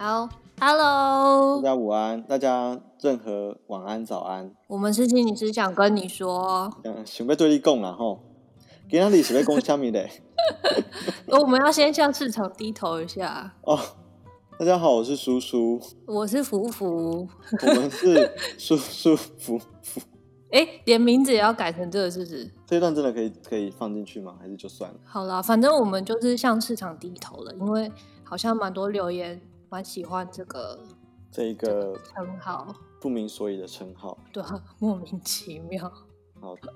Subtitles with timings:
[0.00, 0.28] 好
[0.60, 4.48] ，Hello，大家午安，大家任何晚安、早安。
[4.68, 8.20] 我们是心理师，想跟你说，嗯，想要对你讲啦吼，
[8.88, 10.08] 今天你是要讲什么的？
[11.26, 13.52] 我们要先向市场低头一下。
[13.62, 13.76] 哦，
[14.56, 17.26] 大家好，我是叔叔，我是福福，
[17.66, 20.00] 我们是 叔叔福福。
[20.52, 22.48] 哎，连名字也要改成这个，是不是？
[22.68, 24.36] 这一段真的可以可以放进去吗？
[24.40, 24.96] 还是就算了？
[25.04, 27.90] 好啦，反正我们就是向市场低头了，因为
[28.22, 29.40] 好像蛮多留言。
[29.70, 30.78] 蛮喜欢这个
[31.30, 35.90] 这一个称号，不明所以的称号，对啊，莫名其妙。
[36.40, 36.72] 好的，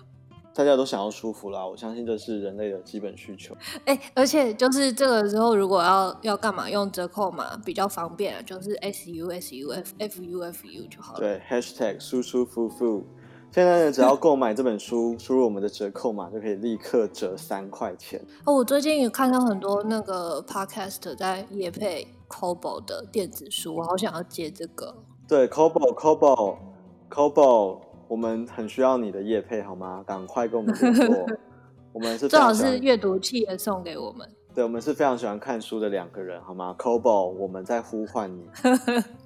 [0.54, 3.56] 大家都想要舒服啦，我相信这是人类的基本需求。
[3.86, 11.20] 哎，而且就是这个时候，如果要要干嘛用折扣码比较方便，就是 S U S U F F U F U 就好了。
[11.20, 13.06] 对，Hashtag 舒舒服服。
[13.52, 18.18] 现在呢，只要购买这本书， 输入我们的折扣码就可以立刻折三块钱。
[18.46, 24.94] 哦，我最近也看到很多那个 Podcast 在夜配 Kobo 的电子书，我好想要借这个。
[25.28, 30.02] 对，Kobo，Kobo，Kobo，我们很需要你的夜配，好吗？
[30.06, 31.26] 赶快跟我们联络。
[31.92, 34.26] 我们是最好是阅读器也送给我们。
[34.54, 38.48] 对，我们是非常喜欢看书的两个人，好吗？Kobo，我们在呼唤你。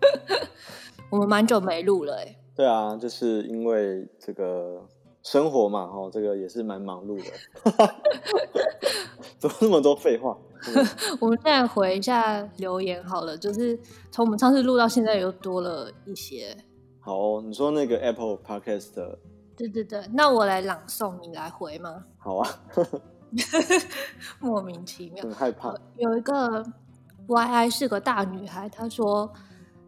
[1.11, 2.37] 我们蛮久没录了，哎。
[2.57, 4.83] 对啊，就是因为这个
[5.23, 7.25] 生活嘛，哈，这个也是蛮忙碌的。
[9.39, 10.37] 怎么那么多废话？
[11.21, 13.79] 我们现在回一下留言好了，就是
[14.11, 16.57] 从我们上次录到现在又多了一些。
[17.01, 19.19] 好哦，你说那个 Apple Podcast 的。
[19.57, 22.05] 对对对，那我来朗诵，你来回吗？
[22.19, 22.49] 好啊。
[24.41, 25.23] 莫名其妙。
[25.23, 25.75] 很害怕。
[25.97, 26.65] 有一个
[27.29, 29.31] YI 是个大女孩，她说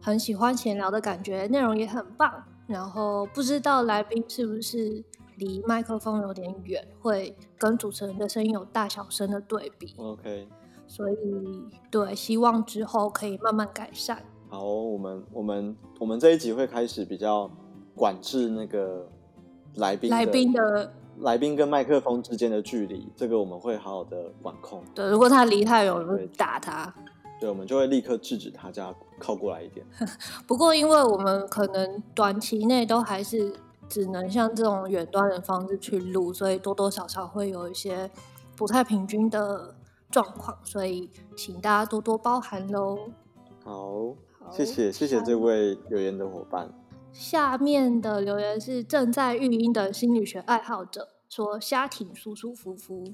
[0.01, 2.43] 很喜欢闲聊的感觉，内容也很棒。
[2.69, 5.03] 然后不知道来宾是不是
[5.37, 9.95] 离麦克风有点远，会跟主持人的声音有大小声的对比。
[9.97, 10.47] OK，
[10.85, 11.15] 所以
[11.89, 14.23] 对，希望之后可以慢慢改善。
[14.49, 17.49] 好，我们我们我们这一集会开始比较
[17.95, 19.09] 管制那个
[19.75, 24.83] 来宾来宾的来宾跟麦克风之间的距离，这个我们会好好的管控。
[24.93, 26.93] 对，如果他离太远，我们就打他。
[27.39, 29.85] 对，我们就会立刻制止他，叫他靠过来一点。
[30.45, 33.53] 不过，因为我们可能短期内都还是
[33.87, 38.11] 只能像这种远端的方式去录，所以多多少少会有一些
[38.57, 39.73] 不太平均的
[40.11, 42.97] 状况，所以请大家多多包涵喽。
[43.63, 46.69] 好，好，谢谢谢谢这位留言的伙伴。
[47.13, 53.13] 下面的留言是正在育婴的心理学爱好者说：“虾挺舒舒服服，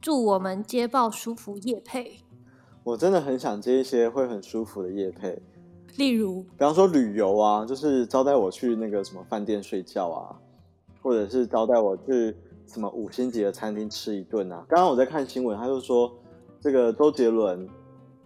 [0.00, 2.24] 祝我们接报舒服夜配。”
[2.84, 5.40] 我真的很想接一些会很舒服的夜配，
[5.98, 10.34] 例如，比方说旅游啊，就是招待我去那个什么饭店睡觉啊，
[11.00, 12.34] 或者是招待我去
[12.66, 14.64] 什么五星级的餐厅吃一顿啊。
[14.68, 16.12] 刚刚我在看新闻，他就说
[16.60, 17.68] 这个周杰伦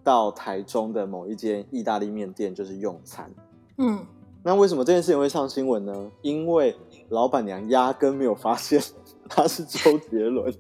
[0.03, 3.31] 到台中的某一间意大利面店就是用餐。
[3.77, 3.99] 嗯，
[4.43, 6.11] 那为什么这件事情会上新闻呢？
[6.23, 6.75] 因为
[7.11, 8.81] 老板娘压根没有发现
[9.28, 10.50] 他是周杰伦，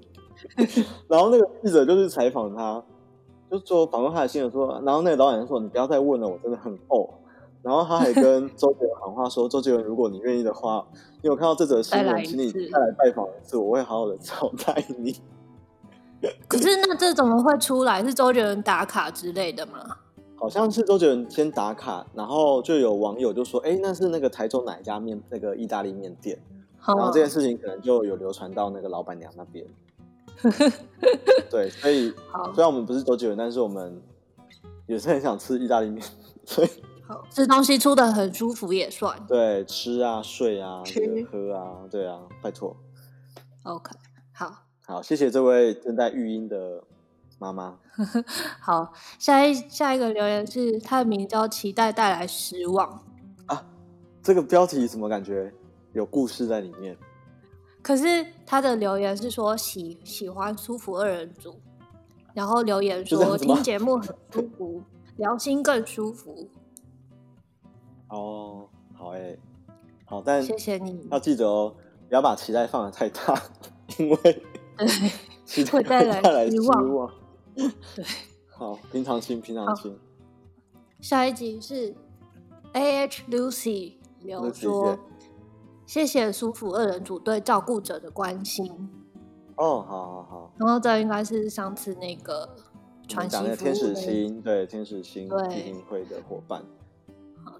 [1.08, 2.84] 然后那个记者就去采访他。
[3.50, 7.08] 就说访问他的新闻说，然后那个导演就说：“你不要再问了，我真的很呕。”
[7.62, 10.86] 然后他还跟 周杰伦喊话说：“周杰伦，如果你愿意的话，
[11.22, 15.16] 你有看到这则新闻，请你再来拜访一次，我会好好的招待你。
[16.48, 18.04] ”可是那这怎么会出来？
[18.04, 19.78] 是周杰伦打卡之类的吗？
[20.38, 26.38] 好像是周杰伦先打卡，然后就有网友就说：“哎，那是那个台中哪一家面那个意大利面店？”
[26.86, 29.66] 然后这件事情可能就有流传到那个老板娘那边。
[31.50, 32.10] 对，所以
[32.54, 34.00] 虽然我们不是周杰伦，但是我们
[34.86, 36.04] 也是很想吃意大利面，
[36.44, 36.68] 所以
[37.06, 39.18] 好吃东西出的很舒服也算。
[39.26, 42.76] 对，吃啊，睡啊，这个喝啊，对啊，拜托。
[43.62, 43.90] OK，
[44.32, 46.82] 好，好，谢谢这位正在育婴的
[47.38, 47.78] 妈妈。
[48.60, 53.02] 好，下一下一个留言是他的名字叫期待带来失望
[53.46, 53.64] 啊，
[54.22, 55.52] 这个标题怎么感觉
[55.92, 56.96] 有故事在里面？
[57.86, 61.54] 可是他的留言是说喜喜欢舒服二人组，
[62.34, 64.82] 然后留言说听节目很舒服，
[65.18, 66.50] 聊心更舒服。
[68.08, 69.38] 哦，好哎、欸，
[70.04, 71.76] 好，但谢谢你，要记得哦，
[72.08, 73.40] 不要把期待放的太大，
[73.98, 74.42] 因为
[75.46, 77.08] 期待会带来失望。
[77.54, 78.04] 对，
[78.50, 79.96] 好，平常心，平常心。
[81.00, 81.94] 下一集是
[82.72, 83.92] A H Lucy
[84.22, 84.98] 留说。
[85.86, 88.70] 谢谢舒服二人组对照顾者的关心。
[89.56, 90.52] 哦，好好好。
[90.58, 92.46] 然后这应该是上次那个
[93.08, 96.62] 传奇服务的天使星，对天使星基金会的伙伴。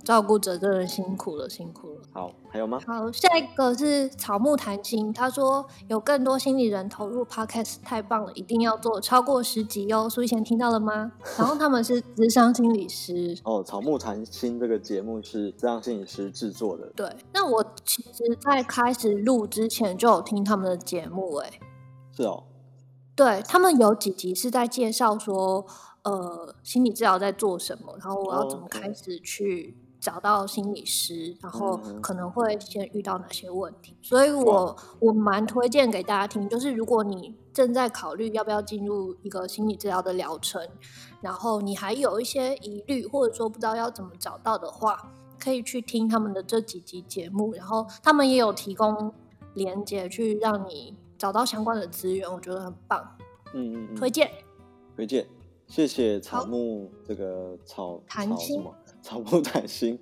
[0.04, 2.00] 照顾者真的辛苦了，辛苦了。
[2.12, 2.80] 好，还有吗？
[2.86, 10.08] 好，下一个是草木谈心，他说有更多心理人投入 Podcast，太棒了，一定要做超过十集哟。
[10.08, 11.12] 苏以贤听到了吗？
[11.38, 13.36] 然后他们是咨商心理师。
[13.44, 16.86] 哦，草木谈心这个节目是咨商心理师制作的。
[16.94, 21.50] 对，那我其实在开始录之前就有听他们的节目，哎，
[22.16, 22.44] 是哦。
[23.14, 25.64] 对，他们有几集是在介绍说，
[26.06, 29.76] 呃，心理治疗在做什么，然后我要怎么开始去。
[29.98, 36.48] 找到心理师，然后可能会先遇到哪些问题，嗯、所以我我蛮推荐给大家听。
[36.48, 40.62] 就是如果你正在考虑要不要进入一个心理治疗的疗程，
[41.20, 45.10] 然后你还有一些疑虑，或者说不知道要怎么找到的话，
[45.40, 49.12] 可以去听他们的这几集节目，然后他们也有提供
[49.54, 53.02] 连接去让你找到相关的资源，我觉得很棒。
[53.54, 54.30] 嗯嗯，嗯，推荐
[54.94, 55.26] 推荐，
[55.66, 58.64] 谢谢草木这个草谈心。
[59.02, 59.96] 草木谈心，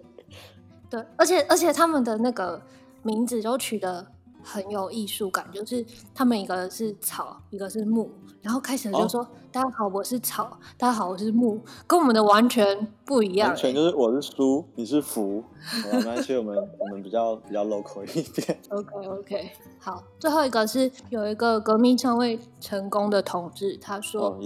[0.89, 2.63] 对，而且而且他们的那个
[3.03, 4.07] 名字都取得
[4.43, 5.85] 很有艺术感，就是
[6.15, 8.09] 他们一个是草，一个是木，
[8.41, 15.45] 然后开始就说：“哦、大家好，我是草；大家好，我是木。”跟我们的完全不一样，完全就是我是书，你是福。
[15.93, 18.59] 没关系，我们我们比较比较 local 一点。
[18.71, 24.29] OK OK，好，最后一个是有一个革命尚未成功的同志，他说。
[24.29, 24.43] Oh.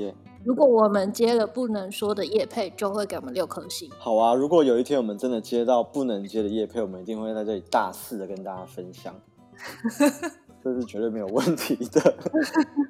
[0.49, 3.91] 如果我们接了不能说的叶配，就会给我们六颗星。
[3.99, 9.15] 好啊，如果有一天我们真的接到不能接的叶配，我们一定会在这里大肆的跟大家分享，
[10.65, 12.15] 这是绝对没有问题的。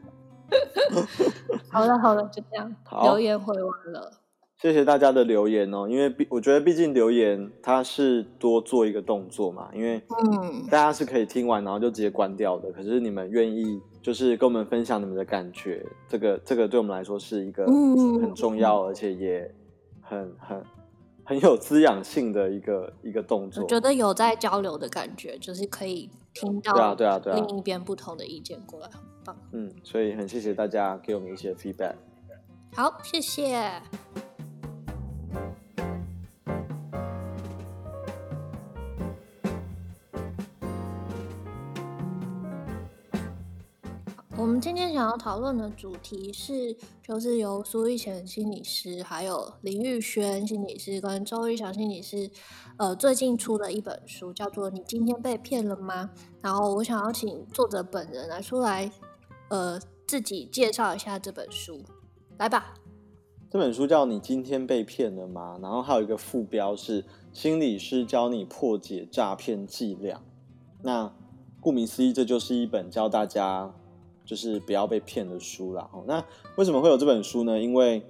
[1.69, 2.73] 好了好了，就这样，
[3.03, 4.13] 留言回完了。
[4.61, 10.03] 谢谢大家的留言哦，因为毕我觉得毕竟留言它是多做一个动作嘛，因为
[10.43, 19.55] 嗯，大家是可以听完然后就直接关掉的，可是你们愿意就是跟我们分享你们的感觉，这个这个对我们来说是一个很重要而且也
[20.01, 20.61] 很很
[21.25, 23.63] 很有滋养性的一个一个动作。
[23.63, 29.37] 我觉得有在交流的感觉，就是可以听到对啊对啊对啊另一边不同的意见过来，很棒。
[29.53, 31.95] 嗯，所以很谢谢大家给我们一些 feedback。
[32.73, 33.81] 好，谢谢。
[44.59, 52.29] 们今天想要讨论的主题是，就是由苏一贤心理师、还有林玉轩心理师跟周玉祥心理师，
[52.77, 56.11] 呃，最近出的一本书，叫做《你今天被骗了吗》。
[56.43, 58.91] 然后我想要请作者本人来出来，
[59.51, 61.81] 呃，自己介绍一下这本书，
[62.37, 62.75] 来吧。
[63.49, 70.21] 这本书叫《你今天被骗了吗》，然后还有一个副标是“心理师教你破解诈骗伎俩”。
[70.83, 71.15] 那
[71.61, 73.73] 顾名思义，这就是一本教大家。
[74.29, 75.89] 就是不要被骗的书啦。
[76.07, 76.23] 那
[76.57, 77.59] 为什么会有这本书呢？
[77.59, 78.03] 因为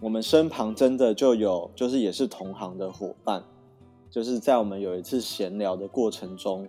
[0.00, 3.44] 我们身旁真的就有，就是也是同行的伙伴，
[4.08, 6.66] 就是在我们有一次闲聊的过程中，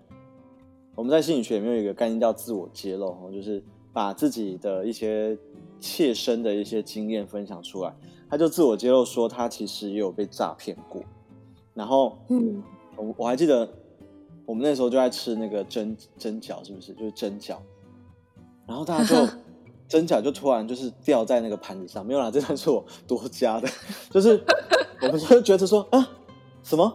[0.94, 5.38] 我们在心理学里面有一个概念叫自我揭露，就是把自己的一些
[5.80, 7.96] 切身的一些经验分享出来。
[8.30, 11.02] 他就自我揭露说，他其实也有被诈骗过。
[11.74, 12.62] 然后，嗯，
[12.98, 13.66] 我我还记得
[14.46, 16.94] 我们那时候就在吃那个蒸蒸饺，是不是？
[16.94, 17.56] 就是蒸饺。
[18.68, 19.32] 然后大家就
[19.88, 23.68] 真假就突然就是掉在那个盘子上，没有啦，这段是我 多加的，
[24.10, 24.42] 就是
[25.02, 26.08] 我们就觉得说啊，
[26.64, 26.94] 什么？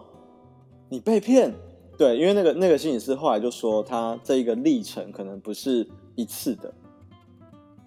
[0.88, 1.54] 你被骗？
[1.98, 6.72] 对，因为那个那个心理师后来就说，他这一个历程可能不是一次的，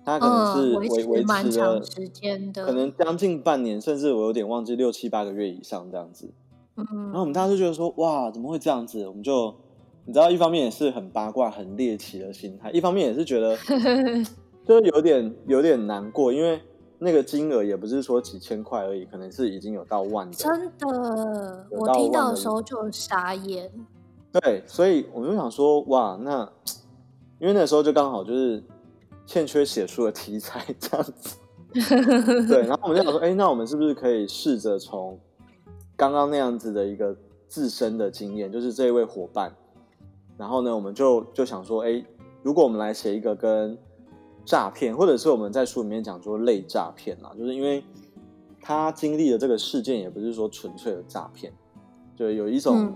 [0.06, 6.32] 他可能是维维持了时间的，可能将近半年，甚至我有点忘记六七八个月以上这样子。
[6.76, 9.08] 嗯，然后我们大家就觉得说，哇，怎么会这样子？
[9.08, 9.56] 我们就。
[10.06, 13.56] 你知道，一方面也是很八卦、很猎奇的心态，一方面也是觉得，
[14.66, 16.60] 就是有点有点难过，因为
[16.98, 20.36] 那个金额也不是说几千块而已，可能是已经有到万的。
[20.36, 23.72] 真的，我听到的时候就傻眼。
[24.32, 26.48] 对，所以我就想说，哇，那
[27.40, 28.64] 因为那时候就刚好就是
[29.26, 31.38] 欠缺写书的题材 这样子，
[32.48, 35.20] 对，然后我们就想说，哎、欸，那我们是不是可以试着从
[35.96, 37.16] 刚刚那样子的一个
[37.48, 39.52] 自身的经验，就是这一位伙伴。
[40.40, 42.02] 然后呢，我们就就想说，哎，
[42.42, 43.78] 如果我们来写一个跟
[44.46, 47.84] 诈骗，或者是我们在书里面讲说类诈骗啊，就是因为
[48.62, 51.52] 他经历的这个事件也不是说纯粹的诈骗，
[52.16, 52.96] 就有一种、嗯、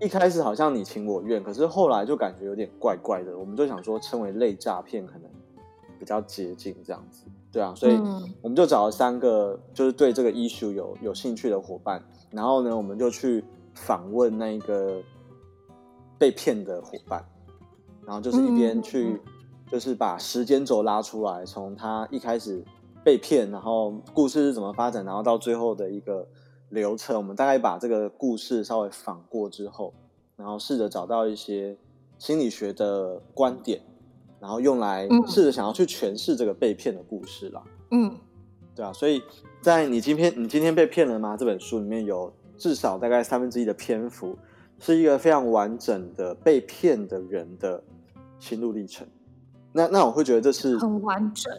[0.00, 5.30] 一开始好像你情我愿，可是后来就感觉有点怪怪的，我们就想说称为类诈骗可能
[5.96, 7.92] 比较接近这样子，对啊，所以
[8.42, 13.44] 我们就找了三个就是对这个 issue 有有兴趣的伙伴，然后呢，我们就去
[13.76, 15.00] 访问那个。
[16.20, 17.24] 被骗的伙伴，
[18.04, 19.18] 然后就是一边去，
[19.72, 22.62] 就是把时间轴拉出来，从他一开始
[23.02, 26.28] 被骗，然后故事是怎么发展，然后到最后的一个
[26.68, 29.94] 流程，我们大概把这个故事稍微反过之后，
[30.36, 31.74] 然后试着找到一些
[32.18, 33.80] 心理学的观点，
[34.38, 37.62] 然后用来试着想要去诠释这个被骗的故事啦。
[37.92, 38.14] 嗯，
[38.76, 39.22] 对啊，所以
[39.62, 41.34] 在你今天你今天被骗了吗？
[41.34, 44.36] 这本书里面有至少大概三分之一的篇幅
[44.80, 47.80] 是一个非常完整的被骗的人的
[48.40, 49.06] 心路历程。
[49.72, 51.56] 那那我会觉得这是很完整。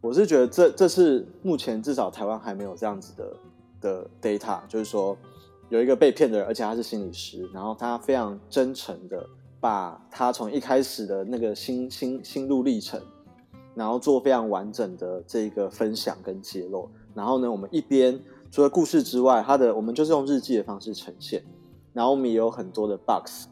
[0.00, 3.36] 我是觉得这这是目前至少台湾还没有这样子的
[3.80, 5.16] 的 data，就是说
[5.68, 9.24] 有一个被骗的人，而且他是心理师，然后他非常真诚的
[9.60, 13.00] 把他从一开始的那个心心心路历程，
[13.76, 16.90] 然后做非常完整的这个分享跟揭露。
[17.14, 18.18] 然后呢，我们一边
[18.50, 21.44] 除了故事之外，他的我们就是用日记的方式呈现，
[21.92, 23.46] 然后我们也有很多的 box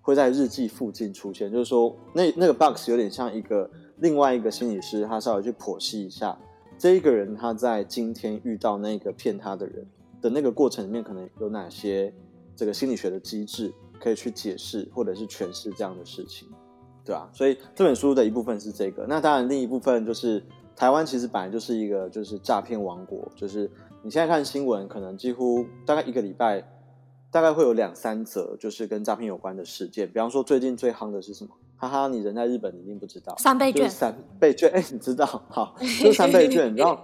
[0.00, 3.70] 会在日记附近出现，就是说那那个 box 有点像一个。
[3.98, 6.36] 另外一个心理师，他稍微去剖析一下
[6.76, 9.86] 这一个人他在今天遇到那个骗他的人
[10.20, 12.12] 的那个过程里面，可能有哪些
[12.56, 16.48] 这个心理学的机制可以去解释或者是诠释这样的事情，
[17.04, 17.30] 对吧？
[17.32, 20.42] 所以这本书的一部分是这个，那当然另一部分就是
[20.74, 23.70] 台湾其实本来就是一个就是诈骗王国，就是
[24.02, 26.60] 你现在看新闻，可能几乎大概一个礼拜
[27.32, 31.50] 大概会有两三则就是跟诈骗有关的事件，比方说最近最夯的是什么？
[31.78, 33.88] 哈哈，你人在日本，你一定不知道三倍券。
[33.90, 35.26] 三倍券，哎、欸，你知道？
[35.48, 36.72] 好，就是三倍券。
[36.76, 36.96] 然后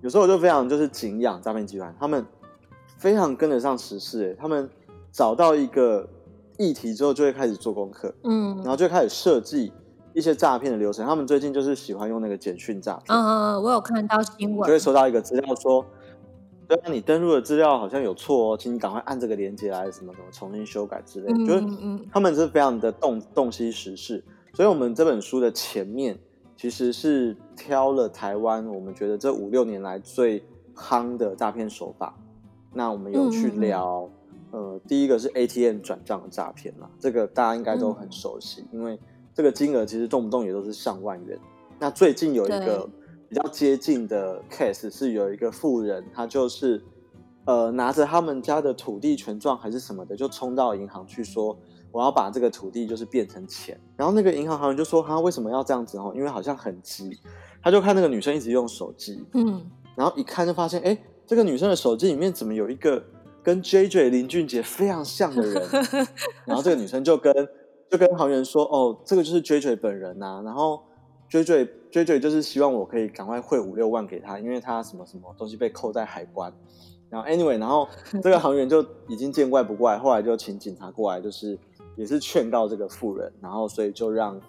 [0.00, 2.24] 有时候我就非常就是敬仰诈骗集团，他们
[2.96, 4.32] 非常跟得上时事。
[4.32, 4.68] 哎，他们
[5.12, 6.08] 找到一个
[6.56, 9.70] 议题之后，就会开始做功课，嗯，然后就开始设计
[10.14, 11.04] 一些诈骗的流程。
[11.06, 13.14] 他们最近就是喜欢用那个简讯诈骗。
[13.14, 15.84] 嗯，我有看到新闻，就会收到一个资料说。
[16.68, 21.34] 对啊，你登录的资料好像有错哦，请你赶快按这个连接来，什么什么重新修改之类的。
[21.38, 26.18] 嗯、就是他们是非常的洞洞悉时事，所以我们这本书的前面
[26.56, 30.42] 其实是挑了台湾我们觉得这五六年来最
[30.74, 32.18] 夯的诈骗手法。
[32.72, 34.10] 那我们有去聊，
[34.52, 38.98] 嗯、呃，第一个是 ATM 转账的诈骗啦，这个大家应该都很熟悉，嗯、因为
[39.32, 41.38] 这个金额其实动不动也都是上万元。
[41.78, 42.88] 那最近有一个。
[43.28, 46.80] 比较接近的 case 是有一个富人，他就是
[47.44, 51.58] 呃拿着他们家的土地权状还是什么的，就冲到银行去说
[51.90, 53.80] 我要把这个土地就是变成钱。
[53.96, 56.12] 然后那个银行行员就说他为什么要这样子哦？
[56.14, 57.18] 因为好像很急。
[57.62, 59.60] 他就看那个女生一直用手机，嗯，
[59.96, 63.02] 然后一看就发现，哎，这个女生的手机里面怎么有一个
[63.42, 65.68] 跟 JJ 林俊杰非常像的人？
[66.46, 67.34] 然后这个女生就跟
[67.90, 70.42] 就跟行员说，哦，这个就是 JJ 本人呐、啊。
[70.44, 70.80] 然后。
[71.28, 76.52] 追追追追就是希望我可以赶快汇五六万给他，因为他什么什么东西被扣在海关。
[77.08, 77.88] 然后 anyway，然后
[78.22, 81.58] 这个行员就已经见怪不怪，后来就请警察过来，就是
[81.96, 84.40] 也是劝告这个富人，然后所以就让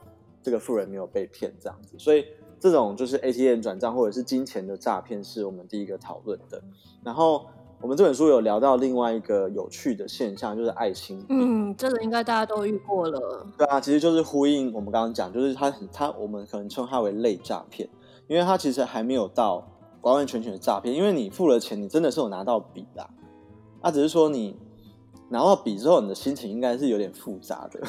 [0.41, 1.97] 这个富人没有被骗这样子。
[1.97, 2.25] 所以
[2.59, 6.61] 这种就是 ATM 转账或者是金钱的诈骗，是我们第一个讨论的。
[7.03, 7.45] 然后。
[7.79, 11.23] 我们这本书有聊到另外一个有趣的现象，就是爱情。
[11.29, 13.45] 嗯，这个应该大家都遇过了。
[13.55, 17.87] 对啊，其实就是呼应我们刚刚讲，就是它很它，我们可能称它为类诈骗，
[18.27, 19.67] 因为它其实还没有到
[20.01, 23.07] 完完全全的诈骗，因为你付了钱，你真的是有拿到笔啦。
[23.81, 24.57] 啊，只是说你
[25.29, 27.79] 拿到笔之后，你的心情应该是有点复杂的。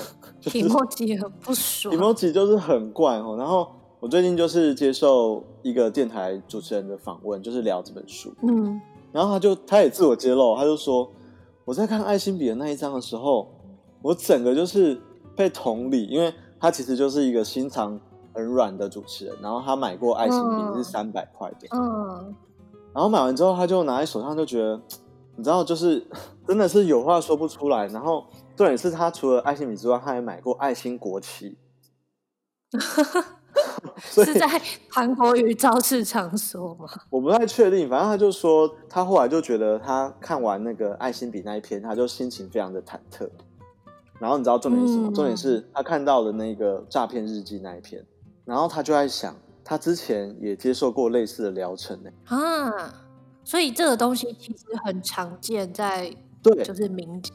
[0.50, 1.94] emoji 很不爽。
[1.96, 3.36] emoji 就是很怪哦。
[3.38, 3.66] 然后
[4.00, 8.34] 我最近就是接受一个电台主持人的访问，就是聊这本书。
[8.42, 8.78] 嗯。
[9.12, 11.10] 然后他就他也自我揭露，他就说
[11.64, 13.48] 我在看爱心笔的那一张的时候，
[14.02, 15.00] 我整个就是
[15.34, 17.98] 被同理，因为他其实就是一个心肠
[18.34, 22.34] 很软的主持人，然后他买过爱心笔是三百块的，嗯，
[22.94, 24.80] 然后买完之后他就拿在手上就觉得，
[25.36, 26.06] 你知道就是
[26.46, 28.24] 真的是有话说不出来，然后
[28.56, 31.56] 重点是他除了爱心笔之外，他还买过爱心国旗。
[34.00, 34.46] 是在
[34.88, 36.86] 韩国瑜造势场所吗？
[37.10, 43.28] 我不太确定，反正他就说，他后来就觉得他看完那个爱心笔那一篇，他就心情非常的忐忑。
[44.18, 45.08] 然后你知道重点是什么？
[45.08, 48.04] 嗯、重点是他看到的那个诈骗日记那一篇，
[48.44, 52.10] 然后他就在想，他之前也接受过类似的疗程呢。
[52.24, 52.94] 啊，
[53.44, 57.32] 所以这个东西其实很常见在对，就是民间。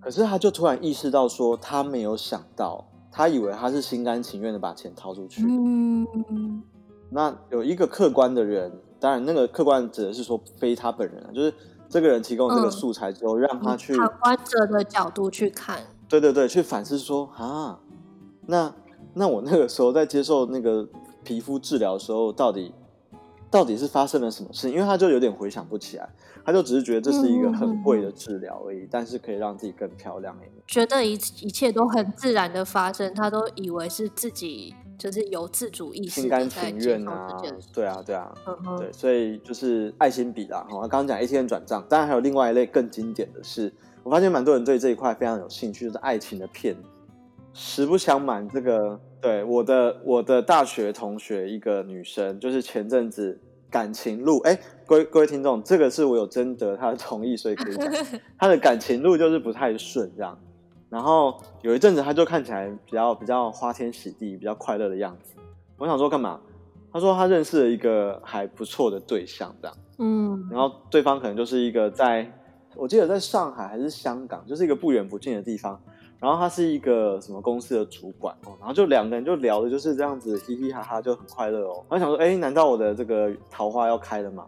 [0.00, 2.86] 可是他就突然意识到说，他没有想到。
[3.12, 5.44] 他以为他是心甘情愿的把钱掏出去。
[5.46, 6.62] 嗯，
[7.10, 11.52] 那有一个客观的人，当然那个客观指的是说非他本人，就是
[11.90, 15.78] 这个人提供这个素材之后，嗯、让他去旁观者的角度去看。
[16.08, 17.78] 对对对，去反思说啊，
[18.46, 18.74] 那
[19.14, 20.88] 那我那个时候在接受那个
[21.22, 22.74] 皮肤治疗的时候，到底
[23.52, 24.68] 到底是发生了什么事？
[24.70, 26.08] 因为他就有点回想不起来。
[26.44, 30.36] 他就只是觉得这是一个很贵的治疗而已，嗯、但是可以让自己更漂亮。
[30.66, 37.28] 觉得一一切都很自然的发生，他都以为是自己就是有自主意识，心甘情愿啊，
[37.72, 40.66] 对啊，对啊，嗯，对，所以就是爱心笔啦。
[40.68, 46.76] 哈，刚刚讲 ATM 转账，当然还有另外一类更经典的是，我发现蛮多人对这一块非常有兴趣，就是爱情的骗。
[47.54, 57.88] 实不相瞒，这个对我的我的大学同学一个女生，就是前阵子感情路，哎，各位各位听众，这个是我有征得她的同意，所以可以讲，
[58.36, 60.36] 她的感情路就是不太顺这样。
[60.90, 65.36] 然后有一阵子，她就看起来比较比较花天喜地、比较快乐的样子。
[65.78, 66.40] 我想说干嘛？
[66.92, 69.76] 她说她认识了一个还不错的对象，这样。
[69.98, 70.48] 嗯。
[70.50, 72.28] 然后对方可能就是一个在，
[72.74, 75.80] 我记得在上海还是香港，就是一个不远不近的地方。
[76.22, 78.56] 然后他是一个什么公司的主管哦。
[78.60, 81.84] 然后就两个人就聊的就是这样子，嘻嘻哈哈就很快乐哦。
[81.88, 84.46] 我想说，哎，难道我的这个桃花要开了吗？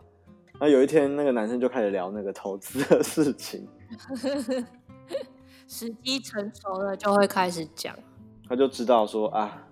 [0.52, 3.66] 然后有一天，那个男生就开始聊那个投资的事情。
[5.66, 7.92] 时机成熟了，就会开始讲。
[8.48, 9.66] 他就知道说啊，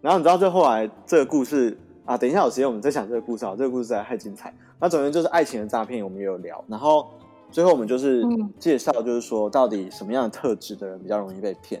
[0.00, 4.54] 然后你知道这后来这个故事啊，等一下有时间我们再讲这个故事啊，这个故事实在太精彩。
[4.80, 6.64] 那总之就是爱情的诈骗，我们也有聊。
[6.66, 7.10] 然后
[7.52, 8.24] 最后我们就是
[8.58, 11.80] 介绍，就是说到底什么样的特质的人比较容易被骗，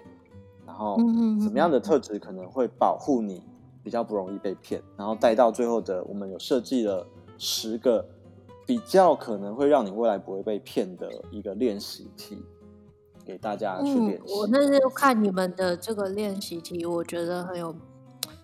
[0.64, 0.96] 然后
[1.40, 3.42] 什么样的特质可能会保护你
[3.82, 7.04] 比较不容易被骗，然后带到最后的我们有设计了
[7.38, 8.06] 十个
[8.66, 12.38] 比较可能会让你未来不会被骗的一个练习题。
[13.24, 14.34] 给大家去练习。
[14.34, 17.72] 嗯，我那时候看你们的这个练习题，我觉得很有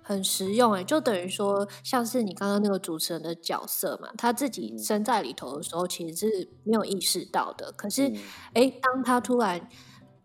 [0.08, 7.70] 很实用哎，就等于说像是你刚刚那个主持人的角色嘛，他自己身在里头的时候，其实是没有意识到的。
[7.72, 8.06] 可是，
[8.54, 9.68] 哎、嗯，当他突然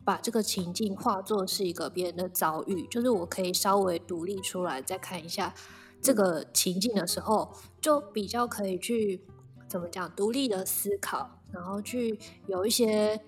[0.06, 5.54] 把这个情境化作是一个别人的遭遇，就是我可以稍微独立出来再看一下
[6.02, 9.26] 这个情境的时候，就比较可以去
[9.68, 13.22] 怎么讲，独立的思考，然后去有一些。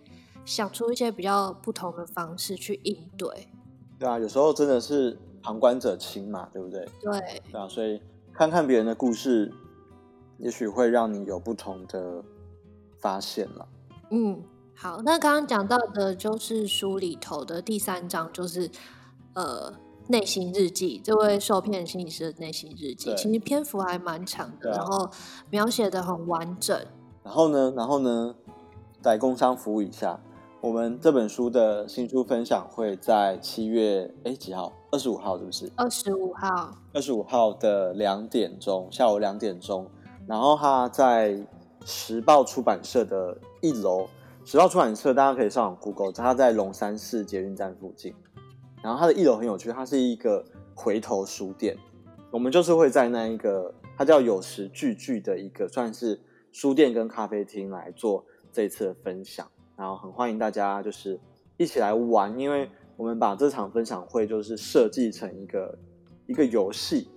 [0.45, 3.47] 想出一些比较不同的方式去应对，
[3.97, 6.83] 对啊，有时候真的是旁观者清嘛，对不对？
[6.99, 8.01] 对，对啊，所以
[8.33, 9.53] 看看别人的故事，
[10.39, 12.23] 也许会让你有不同的
[12.97, 13.67] 发现了。
[14.09, 14.41] 嗯，
[14.73, 18.71] 好，那刚刚讲到的就是书里头的第三章，就是
[19.35, 19.71] 呃
[20.07, 25.07] 内心日记，这位受骗心理师的内心日记，其实篇幅还蛮长的，啊，然后
[25.51, 26.75] 描写的很完整。
[27.21, 28.35] 然后呢，然后呢，
[28.99, 30.19] 在工商服务一下。
[30.65, 34.73] 我们这本书的新书分享会在七月哎几号？
[34.89, 35.71] 二十五号是不是？
[35.75, 36.75] 二十五号。
[36.91, 39.87] 二十五号的两点钟，下午两点钟。
[40.25, 41.39] 然后它在
[41.85, 44.07] 时报出版社的一楼。
[44.43, 48.15] 时报出版社大家可以上网 Google，它在龙山市捷运站附近。
[48.81, 51.77] 然后它的一楼很有趣，它是一个回头书店。
[52.31, 56.19] 我们就是会在那一个，它叫有时聚聚的一个算是
[56.51, 59.47] 书店跟咖啡厅来做这一次的分享。
[59.77, 61.19] 然后很欢迎大家，就是
[61.57, 65.77] 一起来玩，因为我们把这场分享会就是设计成一个
[66.27, 67.09] 一个游戏，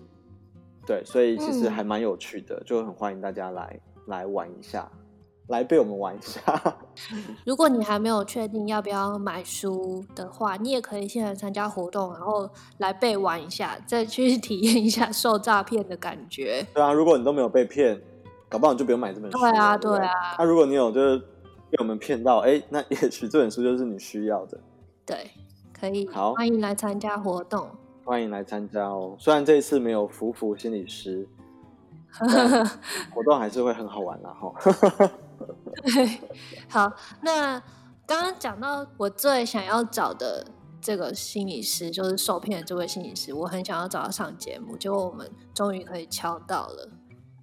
[0.84, 4.90] 对，所以其实还蛮有趣的，嗯、就很欢迎大家来来玩一下，
[5.46, 6.40] 来被我们玩一下。
[7.46, 16.66] 如果你还没有确定要不要买书的话，你也可以现在参加活动，然后来被玩一下，再去 体验一下受诈骗的感觉。
[16.74, 18.02] 对啊，如果你都没有被骗，
[18.48, 19.38] 搞不好你就不用买这本书。
[19.38, 20.10] 对啊，对啊。
[20.38, 21.22] 那、啊、如果你有，就是。
[21.70, 24.58] 被我们骗到，哎，那也许这本书就是你需要的。
[25.04, 25.30] 对，
[25.72, 26.08] 可以。
[26.08, 27.68] 好，欢迎来参加活动。
[28.04, 29.14] 欢迎来参加哦。
[29.18, 31.28] 虽然这一次没有福福心理师，
[33.14, 34.32] 活动还是会很好玩啦。
[34.32, 35.10] 哈。
[35.82, 36.18] 对，
[36.68, 36.90] 好。
[37.20, 37.60] 那
[38.06, 40.46] 刚刚讲到我最想要找的
[40.80, 46.88] 这个心理师，就是受骗的这位心理师，我很想要找他上节目，结果我们终于可以敲到了。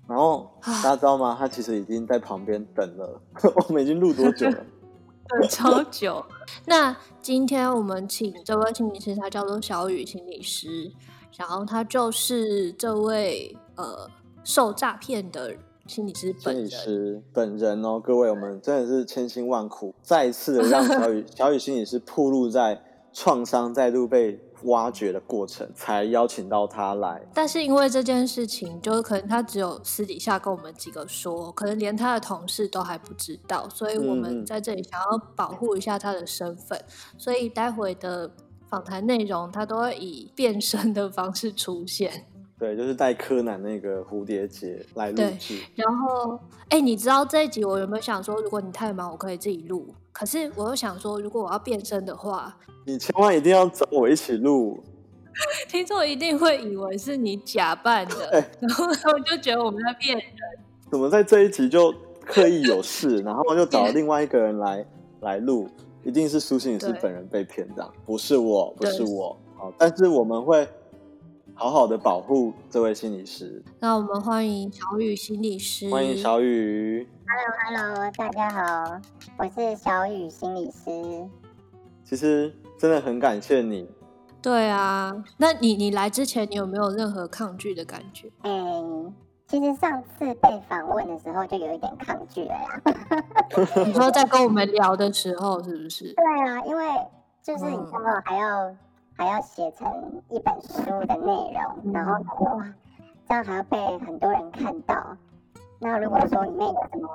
[0.08, 1.36] 然后大家知道吗？
[1.38, 3.22] 他其实已经在旁边等了。
[3.68, 4.66] 我们已经录多久了？
[5.28, 6.24] 等超久。
[6.66, 10.92] 那今天我们请这位心理师，他叫做小雨心理师，
[11.38, 14.08] 然后他就是这位呃
[14.44, 15.56] 受诈骗的
[15.88, 16.70] 心理师本人。
[16.70, 24.40] 心理师本人哦，各位，我们真的是千辛万苦，再一次的让小雨 小雨心理师暴露在创伤再度被。
[24.66, 38.30] 挖掘的过程才邀请到他来，但是因为这件事情，就是可能他只有私底下跟我们几个说，可能连他的同事都还不知道，所以我们在这里想要保护一下他的身份，嗯、所以待会的
[38.70, 42.26] 访谈内容他都会以变身的方式出现。
[42.58, 45.60] 对，就是带柯南那个蝴蝶结来录制。
[45.76, 46.40] 然后，
[46.70, 49.94] 哎，你知道这一集我有没有想说，如果你太忙，我可以自己录。
[50.14, 54.82] 可是我又想说，如果我要变身的话，你千万一定要找我一起录。
[55.68, 60.26] 听众一定会以为是你假扮的，然后他们就觉得我们在骗人。
[60.90, 61.94] 怎么在这一集就
[62.26, 64.86] 刻意有事， 然后就找另外一个人来
[65.20, 65.68] 来录？
[66.06, 69.38] 一定是苏心是本人被骗的，不是我，不是我。
[69.58, 70.66] 好，但是我们会。
[71.58, 73.64] 好好的保护这位心理师。
[73.80, 75.90] 那我们欢迎小雨心理师。
[75.90, 77.08] 欢迎小雨。
[77.26, 79.02] Hello，Hello，hello, 大家好，
[79.38, 81.30] 我是小雨心理师。
[82.04, 83.90] 其实真的很感谢你。
[84.42, 88.30] 对啊，那你你来之前，你有没有任何抗拒的感觉？
[88.42, 89.14] 哎、欸，
[89.48, 92.82] 其实上次被访问的时候就有一点抗拒了呀。
[93.88, 96.14] 你说在跟我们聊的时候，是不是？
[96.14, 96.86] 对啊，因为
[97.42, 98.78] 就是你知道还要、嗯、
[99.16, 99.88] 还要写成
[100.30, 102.14] 一本书的内容，嗯、然后
[102.46, 102.74] 哇，
[103.28, 105.18] 这样还要被很多人看到。
[105.80, 107.10] 那如果说里面有什么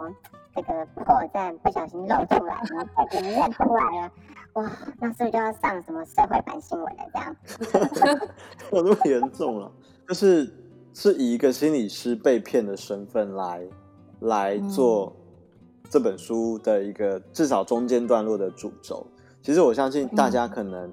[0.54, 4.10] 这个破绽不小心露出来，然后被别人认出来了。
[4.54, 7.04] 哇，那是不是就要上什么社会版新闻了？
[7.12, 8.20] 这样
[8.72, 9.70] 有那么严重了？
[10.08, 10.52] 就是
[10.92, 13.62] 是以一个心理师被骗的身份来
[14.20, 15.14] 来做
[15.88, 19.06] 这本书的一个至少中间段落的主轴。
[19.40, 20.92] 其实我相信大家可能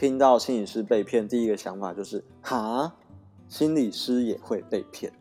[0.00, 2.90] 听到心理师被骗，第一个想法就是哈，
[3.50, 5.12] 心理师也会被骗。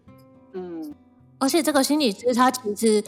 [0.53, 0.95] 嗯，
[1.37, 3.03] 而且这个心理师他其实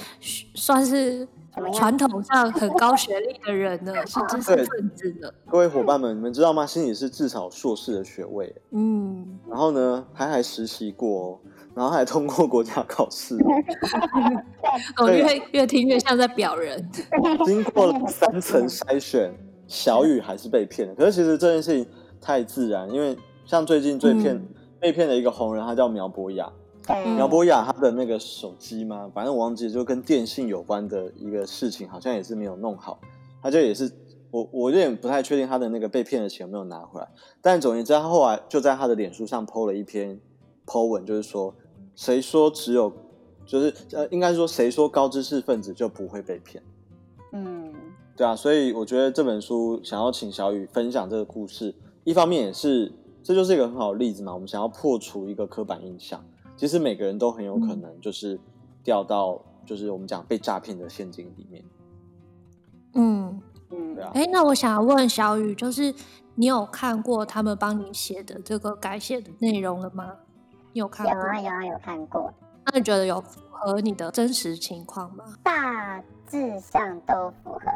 [0.54, 1.26] 算是。
[1.74, 5.34] 传统上很高学历的人呢， 是知识分子的。
[5.50, 6.66] 各位伙伴们，你们知道吗？
[6.66, 8.56] 心理师至少硕士的学位。
[8.72, 9.38] 嗯。
[9.50, 11.42] 然后呢，他还实习过，
[11.76, 13.38] 然后还通过国家考试。
[15.04, 16.90] 我越越听越像在表人。
[17.46, 19.34] 经过了三层筛选，
[19.72, 20.94] 小雨还是被骗了。
[20.94, 24.48] 可是其实这件事情太自然，因为像最近最骗、嗯、
[24.82, 26.52] 被骗的一个红人，他叫苗博雅。
[27.16, 33.00] 苗博雅他的那个手机嘛，反正我忘记，就跟电信有关的一个事情，好像也是没有弄好。
[33.42, 33.90] 他就也是
[34.30, 37.08] 我，我有点不太确定他的那个被骗的钱有没有拿回来。
[37.40, 40.20] 但总言之，他后来就在他的脸书上 po 了一篇
[40.66, 41.56] po 文，就是说，
[41.96, 42.92] 谁说只有，
[43.46, 46.62] 就是呃，应该说谁说高知识分子就不会被骗？
[47.32, 47.74] 嗯，
[48.22, 56.24] 对啊，所以我觉得这本书想要请小雨分享这个故事，一方面也是这就是一个很好的例子嘛，我们想要破除一个刻板印象。
[56.56, 58.40] 其实每个人都很有可能就是
[58.84, 61.66] 掉到就是我们讲被诈骗的陷阱里面。
[62.94, 64.12] 嗯嗯，对啊。
[64.14, 65.92] 哎，那我想要问小雨，就是
[66.36, 70.14] 你有看过他们帮你写的这个改写的内容了吗？
[70.74, 71.16] 你有看过？
[71.16, 72.32] 有啊有啊有看过。
[72.68, 75.26] 那你觉得有符合你的真实情况吗？
[75.42, 77.71] 大致上都符合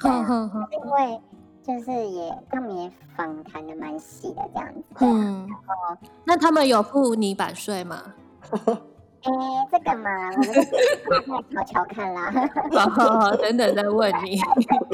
[0.00, 0.22] 啦。
[0.22, 1.20] 哼哼哼，因为。
[1.66, 4.84] 就是也，他们也访谈的蛮细的这样子。
[5.00, 8.14] 嗯，然后那他们有付你版税吗？
[8.52, 10.30] 哎、欸，这个嘛，
[11.26, 12.30] 我太瞧瞧看啦。
[12.70, 14.38] 好好好，等等再问你。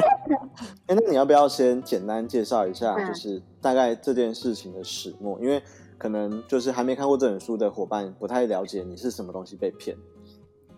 [0.88, 5.38] 哎、欸，那你要不要先简单介绍一下，就是大概这件事情的始末？
[5.40, 5.62] 嗯、因为
[5.98, 9.94] 可能就是还没看过这本书的伙伴不太了解你是什么东西被骗。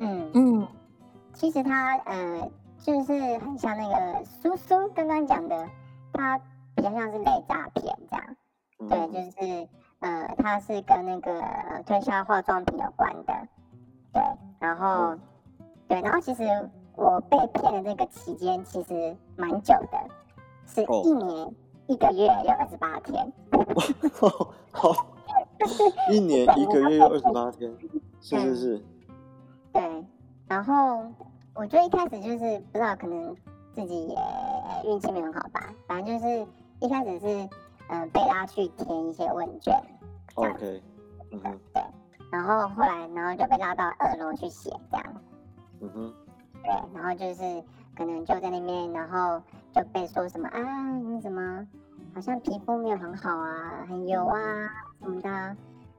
[0.00, 0.66] 嗯嗯，
[1.34, 2.50] 其实他呃，
[2.84, 5.68] 就是很像那个叔叔刚刚讲的。
[6.16, 6.38] 他
[6.76, 8.36] 比较像是类诈骗这样，
[8.78, 9.68] 嗯、对，就是
[9.98, 11.42] 呃，他是跟那个
[11.84, 13.48] 推销化妆品有关的，
[14.12, 14.22] 对，
[14.60, 15.20] 然后、嗯、
[15.88, 16.44] 对，然后其实
[16.94, 19.98] 我被骗的那个期间其实蛮久的，
[20.66, 21.52] 是一年、哦、
[21.88, 23.32] 一个月有二十八天。
[24.70, 25.06] 好，
[26.12, 27.76] 一年一个月有二十八天，
[28.20, 28.84] 是是是。
[29.72, 30.04] 对，
[30.46, 31.02] 然后
[31.54, 33.36] 我觉得一开始就是不知道可能。
[33.74, 34.16] 自己也
[34.84, 36.46] 运气没有很好吧，反正就是
[36.78, 37.26] 一开始是
[37.88, 39.74] 嗯、呃、被拉去填一些问卷
[40.36, 40.80] ，OK，
[41.32, 41.82] 嗯哼，对，
[42.30, 45.06] 然后后来然后就被拉到二楼去写这样，
[45.80, 46.14] 嗯哼，
[46.62, 47.64] 对，然后就是
[47.96, 50.60] 可能就在那边，然后就被说什么啊，
[51.00, 51.66] 你怎么
[52.14, 54.38] 好像皮肤没有很好啊，很油啊
[55.00, 55.28] 什么的，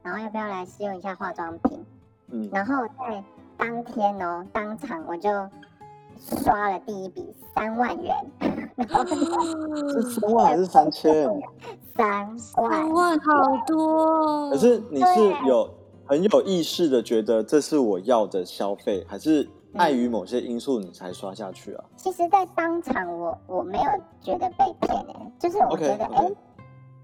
[0.01, 1.85] 然后要不要来试用一下化妆品？
[2.27, 3.21] 嗯，然后在
[3.57, 5.29] 当天哦，当场我就。
[6.17, 8.15] 刷了第一笔三万元，
[9.91, 11.29] 是三万还是三千？
[11.95, 13.33] 三万，三万好
[13.67, 14.49] 多。
[14.49, 15.69] 可是你是有
[16.05, 21.83] 很有意识的觉得这是我要的消费，还是碍于某些因素你才刷下去啊？
[21.97, 23.83] 其实，在当场我我没有
[24.21, 26.31] 觉得被骗诶、欸，就是我觉得哎，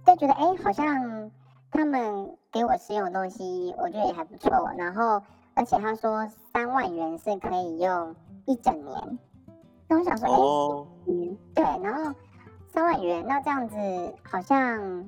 [0.06, 1.30] 就、觉得哎、欸，好像
[1.70, 4.50] 他们给我试用的东西，我觉得也还不错。
[4.78, 5.22] 然后，
[5.54, 8.16] 而且他说三万元是可以用。
[8.48, 9.20] 一整年，
[9.88, 10.88] 那我想说，哎、oh.
[11.54, 12.12] 对，然后
[12.70, 13.78] 三万元，那这样子
[14.24, 15.08] 好像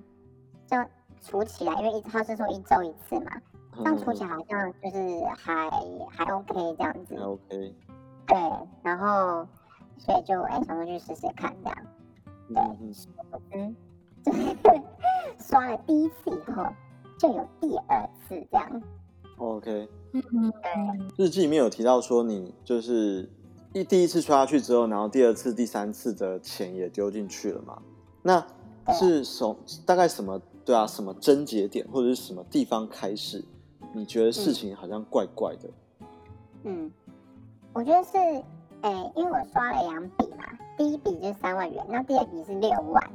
[0.67, 0.88] 这样
[1.19, 3.32] 除起来，因为一他是说一周一次嘛，
[3.75, 5.67] 这样除起来好像就是还
[6.12, 7.75] 还 OK 这样子，OK，
[8.27, 8.38] 对，
[8.84, 9.47] 然后
[9.97, 11.77] 所以就哎、欸、想说去试试看这样，
[12.53, 13.75] 对，嗯，
[14.23, 14.56] 就是
[15.39, 16.63] 刷了第一次以后
[17.17, 18.82] 就有第二次这样。
[19.38, 20.54] OK，嗯嗯，
[21.17, 23.30] 对，日记里面有提到说你就是
[23.73, 27.82] 一第一次刷下去之后，然后第二次、第三次的钱也丢进去了嘛？
[28.21, 28.45] 那
[28.93, 33.43] 是从大概什么对啊，什么症结点或者是什么地方开始，
[33.93, 35.69] 你觉得事情好像怪怪的？
[36.63, 36.91] 嗯，
[37.73, 38.17] 我觉得是，
[38.82, 40.45] 哎、欸，因为我刷了两笔嘛，
[40.78, 43.12] 第一笔就是三万元，那第二笔是六万，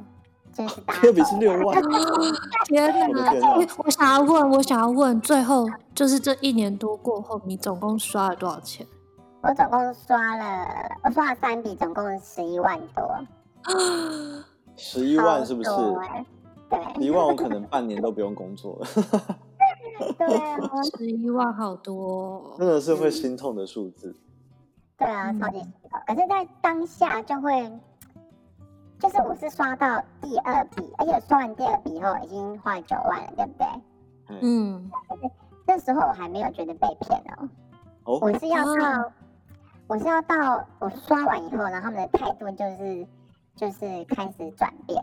[0.59, 0.94] 就是大。
[1.01, 1.81] 第二笔是六万，
[2.66, 3.31] 天哪！
[3.31, 8.85] 天哪我想要问，我想要问，最后就是这一年多过后，你总共刷了多少钱？
[9.40, 10.66] 我总共刷了，
[11.05, 13.09] 我刷了三笔，总共十一万多。
[14.77, 15.71] 十一万是不是？
[16.68, 18.87] 对，一万我可能半年都不用工作了。
[20.18, 20.59] 对啊，
[20.99, 24.14] 十一万好多，真的是会心痛的数字。
[24.97, 26.01] 对啊，超级心痛。
[26.07, 27.71] 可是，在当下就会，
[29.01, 33.67] 就是我是刷到第二笔，而且刷完第二笔以后已经花了九万了，对不对？
[34.43, 34.91] 嗯。
[35.67, 37.49] 那时候我还没有觉得被骗哦。
[38.05, 38.19] 哦。
[38.21, 39.13] 我是要到，
[39.87, 43.07] 我是要到我刷完以后，然后他们的态度就是，
[43.57, 45.03] 就是开始转变。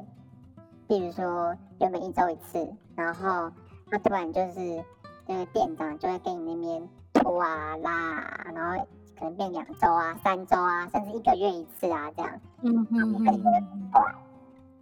[0.88, 3.52] 比如说，原本一周一次，然后。
[3.92, 4.84] 他突然就是
[5.28, 12.40] 那个店长就会给你那边拖啊拉啊，然后可能变两周啊、三周啊，甚至一个月一次啊这样。
[12.62, 13.44] 嗯嗯嗯。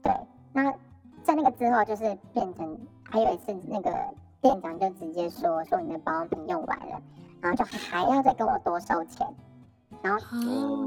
[0.01, 0.11] 对，
[0.51, 0.69] 那
[1.23, 3.91] 在那个之后就是变成，还有一次那个
[4.41, 7.01] 店长就直接说说你的保养品用完了，
[7.41, 9.27] 然后就还要再跟我多收钱，
[10.01, 10.37] 然后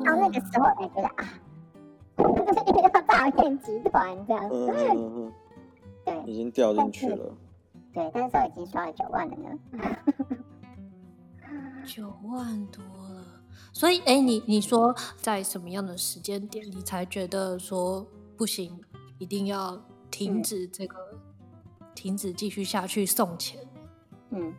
[0.05, 1.25] 到那个时候才觉得啊，
[2.19, 4.49] 就 是一个诈骗集团这样。
[4.51, 5.33] 嗯嗯嗯。
[6.05, 7.33] 对，已经掉进去了。
[7.93, 9.59] 对，但是我已经刷了九万了呢，
[11.85, 13.06] 九万多了。
[13.73, 18.81] 所以，哎，你你说在什么样的时间点，你才觉得说不行，
[19.19, 19.79] 一定要
[20.11, 20.97] 停止这个，
[21.81, 23.61] 嗯、停止继续下去送钱？
[24.31, 24.53] 嗯，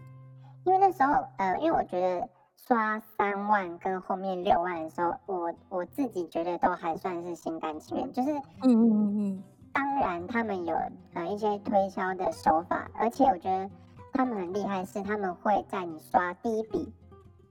[0.63, 9.43] 因为那时候，呃，因为我觉得刷三万跟后面六万的时候，我我自己觉得都还算是心甘情愿，就是，嗯嗯嗯嗯。
[9.73, 10.75] 当然，他们有
[11.13, 13.69] 呃一些推销的手法，而且我觉得
[14.11, 16.91] 他们很厉害，是他们会在你刷第一笔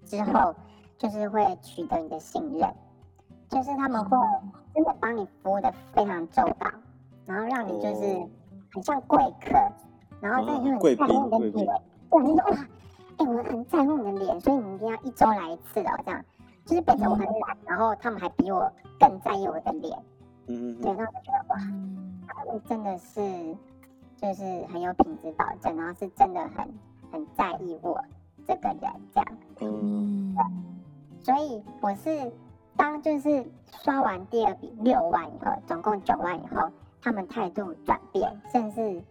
[0.04, 0.52] 之后，
[0.98, 2.72] 就是会取得你的信任，
[3.48, 4.16] 就是他们会
[4.74, 6.70] 真的帮你服务的非常周到，
[7.26, 8.26] 然后让你就是
[8.72, 9.56] 很像贵客，
[10.20, 12.56] 然后再就很在乎你的脸，对，你说哇，
[13.18, 16.24] 哎、欸，我很在乎你的脸，所以你一定要一周来一次哦，这样
[16.64, 19.98] 就是变成我很懒，然后他们还比我更在意我的脸，
[20.46, 21.56] 嗯嗯，对，然后就觉得哇。
[22.68, 23.20] 真的是，
[24.16, 26.68] 就是很有品质保证，然后是真的很
[27.10, 28.00] 很在意我
[28.46, 28.80] 这个人
[29.12, 29.26] 这样。
[29.60, 30.34] 嗯，
[31.26, 32.30] 所以我是
[32.76, 33.44] 当就是
[33.82, 36.70] 刷完第二笔六万以后，总共九万以后，
[37.02, 39.02] 他们态度转变，甚至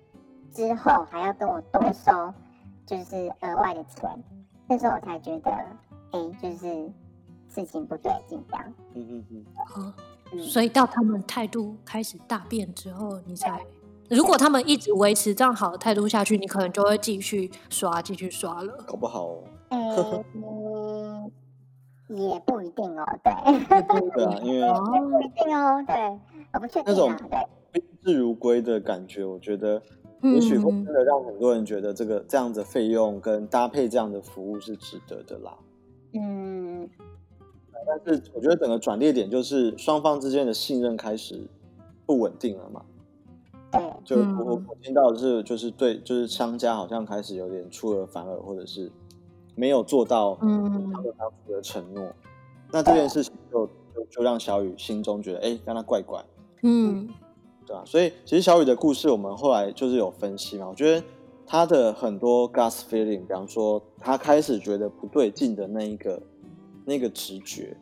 [0.54, 2.34] 之后还要跟我多收，
[2.86, 4.10] 就是额外的钱。
[4.66, 6.90] 那时候我才觉得，哎、欸，就是
[7.50, 8.74] 事情不对劲这样。
[8.94, 9.46] 嗯嗯嗯。
[9.66, 9.92] 好。
[10.40, 13.60] 所以到他们态度开始大变之后，你才
[14.10, 18.86] 如果他们一直维持这样好的态度下去，你可能就会继续刷，继续刷了。
[18.88, 19.36] 搞不好
[22.08, 23.06] 也不一定哦。
[23.24, 23.34] 对。
[24.12, 25.84] 对啊， 因为不一定哦。
[25.88, 26.20] 对，
[26.54, 26.84] 我不确定。
[26.88, 27.14] 那种
[27.72, 29.82] 宾至如归的感觉，我觉得
[30.22, 35.58] 也许会真的让很多人觉得这个这样的费用跟搭配这样的服务是值得的啦。
[36.14, 36.90] 嗯。
[37.88, 41.48] 但是我觉得整个转捩点就是双方之间的信任开始
[42.06, 42.84] 不稳定了嘛。
[43.72, 48.92] 对，就我我听到的是，就是对，就是商家好像开始有点出尔反尔，或者是
[49.56, 52.08] 没有做到他们当初的承诺。
[52.72, 56.24] 那这件事情就就就让小雨心中觉得，哎，让他怪怪。
[56.64, 57.10] 嗯，
[57.66, 57.84] 对啊。
[57.86, 60.68] 所以其实小雨的故事，我们后来就是有分析嘛。
[60.68, 61.04] 我觉得
[61.46, 66.22] 他的很多 gas feeling，比方说他开始觉得不对劲的那一个。
[66.88, 67.76] 那个直觉，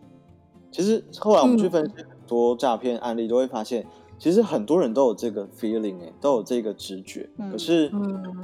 [0.72, 3.86] 其实后来我们去分析很多诈骗案例，都会发现，
[4.18, 7.30] 其实很多人都有这个 feeling，哎，都有这个直觉。
[7.52, 7.92] 可是，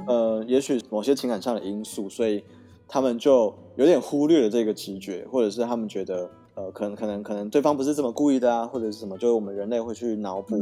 [0.06, 2.44] 呃，也许某些情感上的因素，所以
[2.90, 10.56] 他们就有点忽略了这个直觉，或者是他们觉得，呃，可能可能可能对方不是这么故意的啊，或者是什么，就是我们人类会去脑补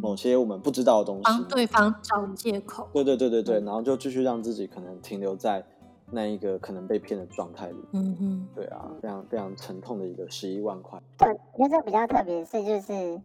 [0.00, 2.88] 某些我们不知道的东西，帮对方找借口。
[2.92, 5.64] 对对对对对，然后就继续让自己可能停留在。
[6.12, 11.00] 那一个可能被骗的状态里，嗯嗯，对啊，非常非常沉痛的一个十一万块。
[11.16, 13.20] 对，我觉得这比较特别的是，就是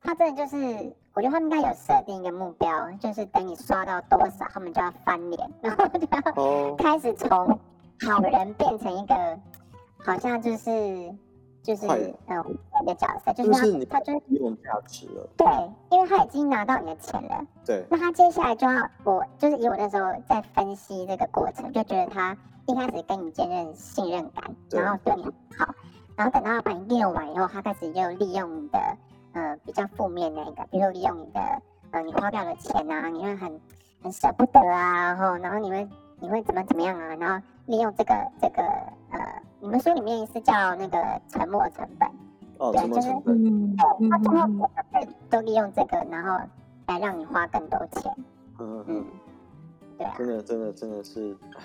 [0.00, 7.58] 他真的就是，我觉得他们应该有设定一个目标，就是等你刷到多少，他们就要翻脸，然后就要开始从
[8.06, 9.38] 好人变成一个，
[9.98, 11.14] 好像就是。
[11.62, 15.28] 就是嗯，一个角色，就是他，就是他就是有价值了。
[15.36, 15.46] 对，
[15.90, 17.46] 因为他已经拿到你的钱了。
[17.66, 17.84] 对。
[17.90, 25.74] 那他接下来就要我，就是以我那时候在分析这个过程，就觉得他一开始跟你建立信任感，然后对你好，
[26.16, 28.78] 然后等到把你利用完以后，他开始又利用你的
[29.32, 31.40] 呃比较负面那个，比如利用你的
[31.90, 33.60] 呃你花掉的钱啊，你会很
[34.02, 35.88] 很舍不得啊，然后然后你会
[36.20, 37.14] 你会怎么怎么样啊？
[37.16, 38.62] 然后利用这个这个
[39.10, 42.08] 呃，你们书里面是叫那个沉没成本，
[42.58, 43.76] 哦，沉没成本，嗯，
[44.10, 44.48] 他最后
[45.28, 46.38] 都利用这个，然后
[46.86, 48.12] 来让你花更多钱，
[48.58, 49.06] 嗯嗯，
[49.98, 51.62] 对啊，真的真的真的是，哎，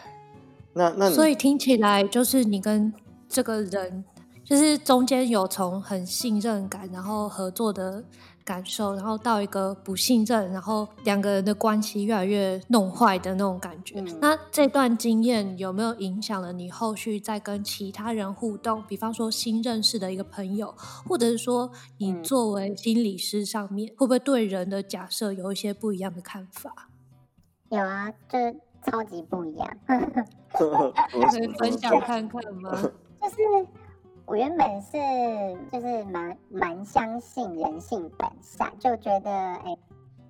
[0.73, 2.93] 那那所以听起来就是你跟
[3.27, 4.03] 这个人。
[4.45, 8.03] 就是中间有从很信任感，然后合作的
[8.43, 13.99] 感受，然后到一个不信任，然后两个人的关系越来越弄坏的那种感觉。
[13.99, 18.83] 嗯、那这段经验有没有影响了你后续在跟其他人互动？
[18.87, 20.75] 比方说新认识的一个朋友，
[21.09, 26.89] 或者是说你作为心理师上面，嗯、会不会对人的假设有一些不一样的看法？
[27.69, 28.37] 有啊，就
[28.85, 29.67] 超级不一样。
[30.53, 32.71] 可以分享看看吗？
[33.19, 33.35] 就是。
[34.27, 34.97] 我原本是
[35.71, 39.77] 就是蛮蛮相信人性本善，就觉得哎，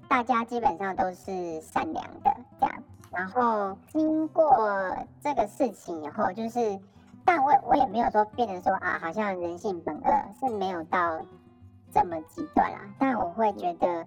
[0.10, 2.84] 大家基本上都是善良的这样。
[3.10, 4.43] 然后经过
[5.21, 6.77] 这个事情以后，就是，
[7.23, 11.21] 但我我也没有说变成说啊，好像人性本恶是没有到
[11.93, 12.79] 这么极端啦。
[12.99, 14.05] 但我会觉得，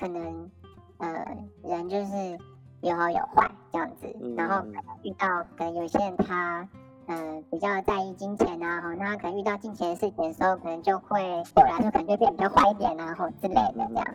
[0.00, 0.50] 可能
[0.96, 2.38] 呃人就是
[2.80, 4.16] 有好有坏这样子。
[4.34, 4.66] 然后
[5.02, 6.66] 遇到可能有些人他。
[7.10, 14.06] 嗯，比较在意金钱啊，哈，那可能遇到金钱的事情的时候，可能就会对我来说可能就变比较坏一点啊，或之类的这样。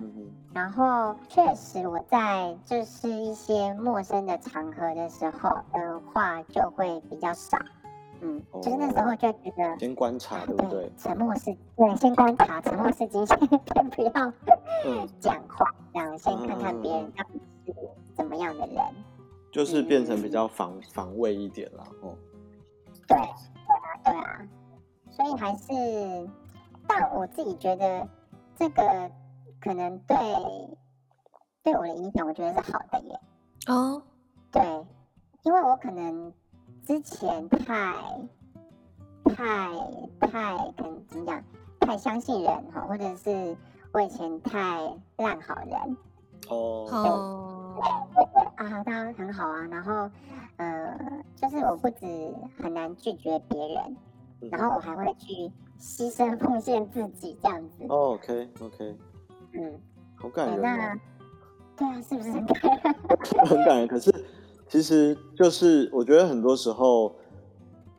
[0.54, 7.58] 然后确实我在就是一些陌生的场合的时候的话，就会比较少。
[8.22, 10.92] 嗯，就是那时候就觉得先观察，对不对？
[10.96, 13.26] 沉默是，对，先观察，沉默是金，
[13.74, 14.12] 先不要
[15.20, 17.74] 讲话，这样先看看别人到底是
[18.16, 18.78] 怎么样的人，
[19.52, 22.14] 就是变成比较防防卫一点了，哦。
[23.08, 24.48] 对，对啊，对啊，
[25.12, 26.30] 所以还是，
[26.88, 28.08] 但我自己觉得
[28.56, 29.12] 这个
[29.62, 30.18] 可能对
[31.64, 33.20] 对我的影响，我觉得是好的耶。
[33.68, 34.02] 哦，
[34.52, 34.86] 对，
[35.44, 36.34] 因为我可能
[36.86, 37.94] 之前太
[39.26, 39.72] 太
[40.20, 41.44] 太可能怎么讲，
[41.80, 43.56] 太相信人哈，或者是
[43.94, 44.82] 我以前太
[45.18, 45.98] 烂好人。
[46.50, 47.63] 哦。
[47.84, 48.30] 哦。
[48.56, 50.10] 啊，当然很好啊，然后。
[50.58, 50.96] 呃，
[51.36, 52.06] 就是我不止
[52.62, 53.98] 很难拒绝别人，
[54.42, 57.84] 嗯、然后我还会去牺牲奉献自己这样子。
[57.90, 58.96] 哦、OK OK，
[59.54, 59.74] 嗯，
[60.16, 60.62] 好感人、
[61.76, 62.94] 对啊，是不是很感人？
[63.50, 63.88] 很感人。
[63.88, 64.14] 可是
[64.70, 67.16] 其实就是我觉得很多时候，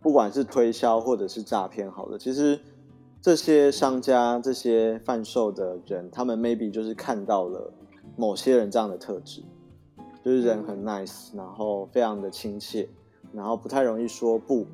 [0.00, 2.58] 不管是推销或者是诈骗，好的，其实
[3.20, 7.72] 这些商家、这些贩售的人，他们 maybe 就是看到了
[8.16, 9.42] 某些人这样的特质。
[10.24, 12.88] 就是人很 nice，然后非常的亲切，
[13.34, 14.66] 然后不太容易说不，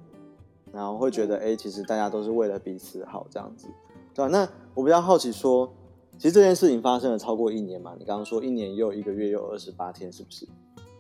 [0.72, 3.66] 然后会觉得哎、欸，其实大家都是为了彼此好这样子，
[4.14, 4.28] 对吧？
[4.28, 5.68] 那我比较好奇说，
[6.16, 7.96] 其实这件事情发生了超过一年嘛？
[7.98, 10.46] 你刚刚说一年又一个月又二十八天，是不是？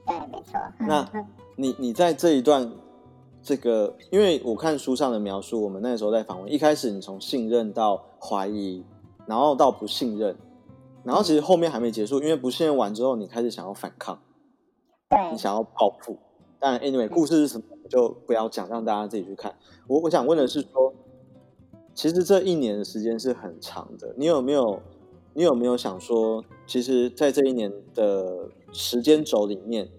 [0.04, 0.58] 对，没错。
[0.80, 1.08] 那
[1.54, 2.72] 你你在这一段
[3.40, 8.84] 这个，因为我看书上的描述，我们那时候在访问，一开始你从信任到怀疑，
[9.26, 10.34] 然后到不信任，
[11.04, 14.18] 然后其实后面还没结束，因为不信任完之后，你开始想要反抗。
[15.10, 16.16] 对，你想要报复，
[16.60, 19.52] 但 anyway，故事是什么就不要讲，让大家自己去看。
[19.88, 20.94] 我我想问的是说，
[21.92, 24.80] 其实这一年的时间是很长的，你有没有，
[25.34, 29.90] 你有没有想说，其实，在这一年的时间轴里面，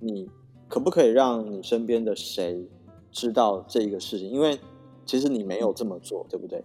[0.00, 0.28] 你
[0.66, 2.68] 可不可以让你身边的谁
[3.12, 4.28] 知道这一个事情？
[4.28, 4.58] 因为
[5.06, 6.64] 其实你没有这么做，对不对？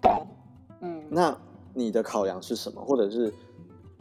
[0.00, 0.12] 对，
[0.80, 1.02] 嗯。
[1.10, 1.36] 那
[1.74, 2.80] 你的考量是什么？
[2.84, 3.34] 或者是？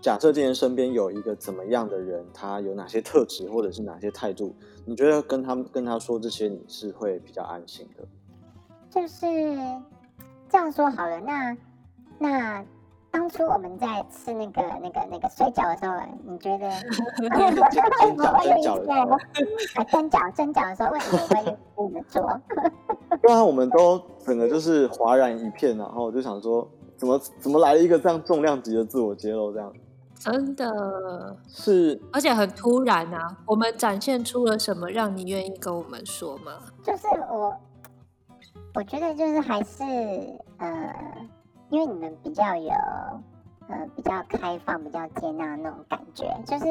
[0.02, 8.04] 假设今天身边有一个怎么样的人，他有哪些特质或者是哪些态度，你觉得跟他跟他说这些，你是会比较安心的？
[8.90, 9.28] 就是
[10.50, 11.20] 这样说好了。
[11.22, 11.56] 那
[12.18, 12.66] 那
[13.12, 16.68] 当初我们在吃那个那个那个水饺的时候，你觉得？
[17.30, 18.92] 蒸饺蒸饺的时
[19.78, 22.42] 候，蒸饺蒸饺的时候，为什么会这么做？
[23.22, 29.72] 对啊，我们都整个就是哗然一片，然后我就想说，怎么怎么来了一个这样重量级的自我揭露，这样。
[30.22, 33.36] 真的是，而且很突然啊！
[33.44, 36.52] 我们展现出了什么，让你愿意跟我们说吗？
[36.84, 37.58] 就是我，
[38.76, 39.82] 我觉得就是还是
[40.60, 40.96] 呃，
[41.72, 42.70] 因为你们比较有
[43.68, 46.66] 呃比较开放、比较接纳那种感觉，就是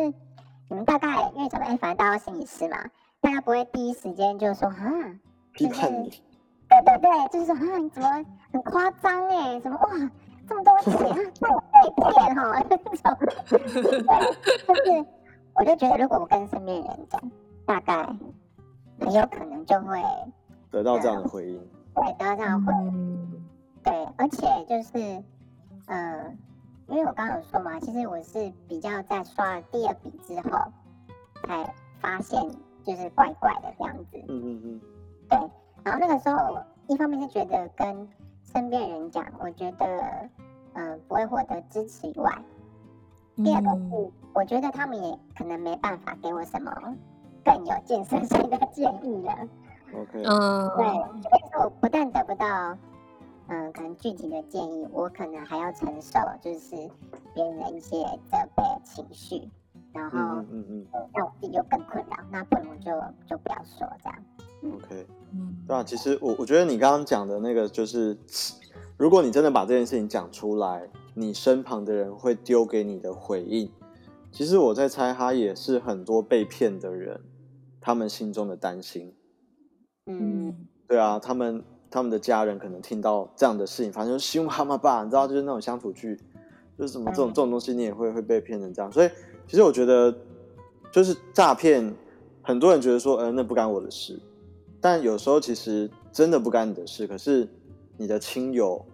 [0.68, 2.78] 你们大概因为咱们哎，反正大家心理师嘛，
[3.20, 4.78] 大家不会第一时间就说啊，
[5.56, 8.08] 就是对对对，就是说啊，你怎么
[8.52, 10.10] 很夸张哎，什么哇？
[10.50, 15.06] 这么多钱，被骗哈，这种，就是，
[15.54, 17.20] 我就觉得，如果我跟身边人讲，
[17.64, 18.04] 大概
[18.98, 20.02] 很有可能就会
[20.72, 23.44] 得到这样的回应，对，得到这样的回应，
[23.84, 25.22] 对，而且就是，
[25.86, 26.36] 呃，
[26.88, 30.58] 因为我刚刚有说嘛，其实我是比较在刷了第二笔之后
[31.46, 32.42] 才发现，
[32.82, 34.16] 就是怪怪的这样子。
[34.26, 34.80] 嗯嗯嗯。
[35.28, 35.38] 对，
[35.84, 38.08] 然后那个时候，一方面是觉得跟
[38.52, 39.86] 身边人讲，我觉得
[40.74, 42.30] 嗯、呃、不会获得支持以外，
[43.36, 46.72] 第二个是我觉得他们也可能没办法给我什么
[47.44, 49.32] 更有建设性的建议了。
[49.94, 50.22] OK。
[50.24, 50.70] 嗯。
[50.76, 50.86] 对，
[51.22, 52.76] 所以说我不但得不到。
[53.52, 56.76] 嗯，可能具体的建议，我可能还要承受，就是
[57.34, 57.96] 别人的一些
[58.30, 59.50] 责备情绪，
[59.92, 62.92] 然后嗯嗯嗯，让我自己又更困扰，那不如就
[63.26, 64.18] 就不要说这样。
[64.72, 65.19] OK，嗯，
[65.66, 68.16] 对啊，其实我我觉得你刚刚讲的那个，就是
[68.96, 73.70] 如果你真的把这件事情讲出来，你身旁的人会丢给你的回应，
[74.32, 77.20] 其实我在猜，他也是很多被骗的人
[77.80, 79.14] 他们心中的担心。
[80.06, 80.54] 嗯，
[80.86, 81.62] 对啊，他们。
[81.92, 86.16] 他们的家人可能听到这样的事情发生，凶妈妈爸，你知道，就是那种乡土剧，
[86.78, 88.92] 就是什么这种这种东西，你也会会被骗成这样。
[88.92, 89.10] 所以，
[89.48, 90.16] 其实我觉得，
[90.92, 91.92] 就是诈骗，
[92.42, 94.16] 很多人觉得说，呃，那不干我的事。
[94.80, 97.48] 但有时候其实真的不干你的事，可是
[97.96, 98.84] 你的亲友，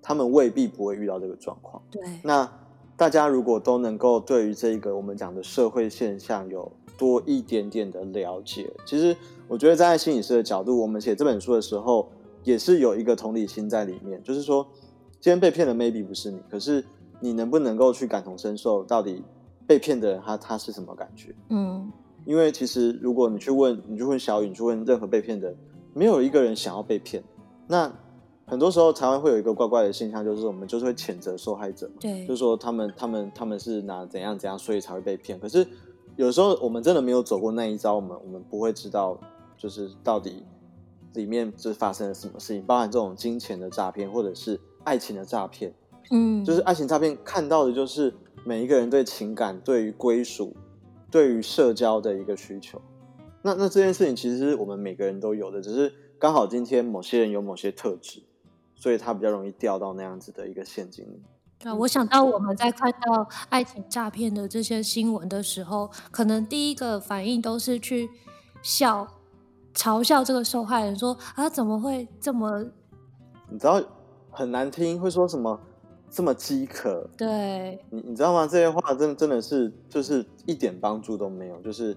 [0.00, 1.82] 他们未必不会遇到这个状况。
[1.90, 2.02] 对。
[2.22, 2.50] 那
[2.96, 9.16] 大家如果都能够对于这个我们讲的社会现象有多一点点的了解，其实
[9.48, 12.08] 我觉得站在心理师的角度，我们写这本书的时候。
[12.44, 14.66] 也是有一个同理心在里面，就是说，
[15.20, 16.84] 今天被骗的 maybe 不是你，可是
[17.20, 19.22] 你能不能够去感同身受，到底
[19.64, 21.32] 被骗的人他他是什么感觉？
[21.50, 21.88] 嗯，
[22.24, 25.56] 因为其实如果你去问，你去问小雨，你去问任何被骗的人，
[25.94, 27.22] 没有一个人想要被骗。
[27.66, 27.92] 那
[28.46, 35.38] 很多时候台湾会有一个怪怪的现象，就是我们就是会谴责受害者，对，就是说他们他们他们是拿怎样怎样，所以才会被骗。
[35.38, 35.66] 可是
[36.16, 39.18] 有时候我们真的没有走过那一招，我们我们不会知道，
[39.56, 40.42] 就是到底。
[41.14, 42.62] 里面是发生了什么事情？
[42.62, 45.70] 包含这种金钱的诈骗，或者是爱情的诈骗。
[46.10, 48.14] 嗯，就是爱情诈骗看到的就是
[48.46, 50.56] 每一个人对情感、对于归属、
[51.12, 52.82] 对于社交的一个需求。
[53.42, 58.22] 那那这件事情其实我们每个人都有的，只是刚好今天某些人有某些特质，
[58.74, 61.22] 所以他比较容易掉到那样子的一个陷阱里。
[61.64, 68.08] 啊，我想到我们在看到爱情诈骗的这些新闻的时候，可能第一个反应都是去
[68.62, 69.06] 笑。
[69.74, 72.62] 嘲笑这个受害人说啊，怎么会这么？
[73.48, 73.82] 你知道
[74.30, 75.58] 很难听，会说什么
[76.12, 77.08] 这么饥渴？
[77.16, 78.46] 对，你你知道吗？
[78.46, 81.96] 这些话真的真的是就是一点帮助都没有，就是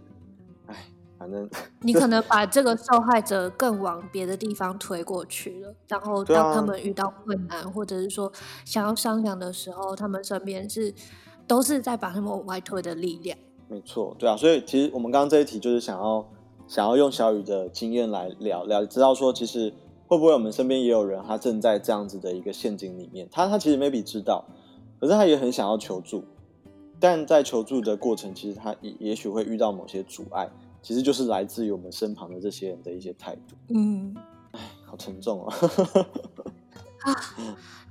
[0.67, 0.87] 哎，
[1.19, 1.49] 反正
[1.81, 8.31] 你可能把这个受害者更往别的地方推过去了，然后当他们遇到困难，啊、或者是说
[8.63, 10.93] 想要商量的时候，他们身边是
[11.45, 13.37] 都是在把他们往外推的力量。
[13.67, 16.25] 没错，对啊，所以其实我们刚刚这一题就是想要。
[16.67, 19.71] 想要用小雨的经验来聊聊，知道说其实
[20.07, 24.45] 会不会我们身边也有人，他正在这样子的一个陷阱里面，他他其实 maybe 知道，
[24.99, 26.23] 可是他也很想要求助，
[26.99, 30.49] 但在求助的过程，其实他也也许会遇到某些阻碍，
[30.81, 33.55] 其实就是来自于我们身旁的这些人的一些态度。
[33.69, 34.15] 嗯，
[34.51, 35.51] 哎，好沉重哦。
[37.01, 37.13] 啊，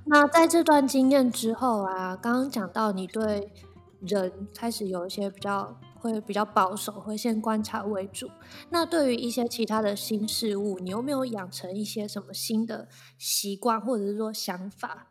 [0.05, 3.51] 那在这段经验之后啊，刚刚讲到你对
[4.01, 5.75] 人开始有一些比较。
[6.13, 8.29] 会比较保守，会先观察为主。
[8.69, 12.87] 那对于一些其他的新事物，你有没有养成一些什么新的
[13.17, 15.07] 习惯，或者是说想法？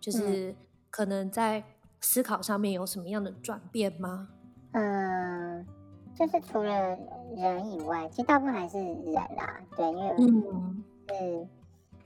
[0.00, 0.54] 就是
[0.90, 1.64] 可能在
[2.00, 4.28] 思考上面有什么样的转变吗？
[4.72, 5.66] 嗯，
[6.14, 6.96] 就是除了
[7.36, 9.60] 人以外，其实大部分还是人啦。
[9.76, 11.48] 对，因为嗯，是，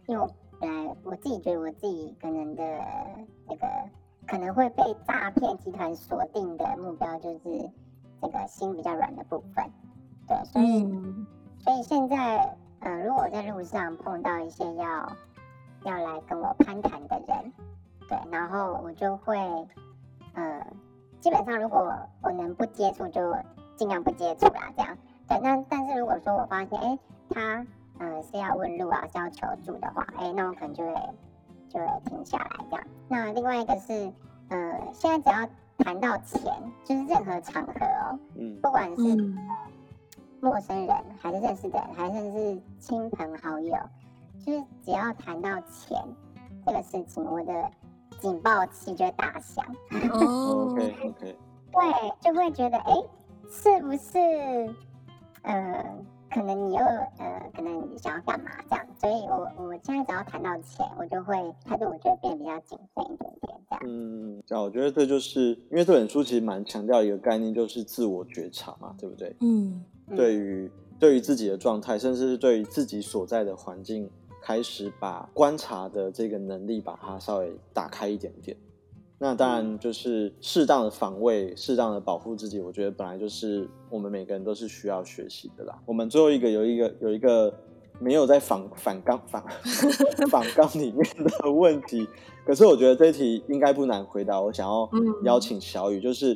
[0.07, 2.63] 因为我本来我自己觉得我自己可能的
[3.49, 3.67] 那个
[4.27, 7.71] 可能会被诈骗集团锁定的目标就是。
[8.21, 9.65] 这个心比较软的部分，
[10.29, 11.27] 对，所以，嗯、
[11.59, 15.13] 所以现在，嗯、呃，如果我在路上碰到一些要
[15.85, 17.53] 要来跟我攀谈的人，
[18.09, 19.39] 对，然后我就会，
[20.35, 20.67] 呃，
[21.21, 21.91] 基本上如果
[22.23, 23.35] 我能不接触，就
[23.77, 24.97] 尽量不接触啦，这样，
[25.27, 25.39] 对。
[25.41, 26.99] 那但是如果说我发现，哎，
[27.31, 27.67] 他，
[27.99, 30.95] 呃，是要问路啊，是要求助的话，哎，那我可能就会
[31.69, 32.87] 就会停下来这样。
[33.09, 34.13] 那另外一个是，
[34.49, 35.49] 呃，现在只要。
[35.81, 36.41] 谈到钱，
[36.85, 39.03] 就是任何场合哦，嗯，不管是
[40.41, 43.77] 陌生人，还是认识的人，还是是亲朋好友，
[44.45, 45.99] 就是只要谈到钱
[46.65, 47.71] 这个事情，我的
[48.21, 49.65] 警报器就会打响。
[50.13, 51.39] 哦，OK OK，
[51.73, 52.93] 对，就会觉得，哎，
[53.51, 54.75] 是不是，
[55.43, 55.85] 呃，
[56.33, 58.87] 可能你又呃，可能你想要干嘛这样？
[59.01, 63.81] 所以我我现在只要谈到钱，我就会态度，我觉得变得比较谨慎一点点这样。
[63.85, 69.35] 嗯，这样我觉得这就是因为这本书其实蛮强调一个概念，就是自我觉察嘛，对不对？
[69.41, 69.85] 嗯，
[70.17, 74.09] 对于对于自己的状态，甚至是对于自己所在的环境，
[74.41, 78.57] 开始把观察的这个能力把它稍微打开一点点。
[79.23, 82.59] 那当然就是适当的防卫，适当的保护自己。
[82.59, 85.79] 我觉得本来就是我们每个人都是需要学习的啦。
[85.85, 87.55] 我们最后一个有一个有一个
[87.99, 89.45] 没有在反反纲反
[90.31, 92.09] 反纲里面的问题，
[92.47, 94.41] 可是我觉得这一题应该不难回答。
[94.41, 94.89] 我想要
[95.25, 96.35] 邀请小雨，就是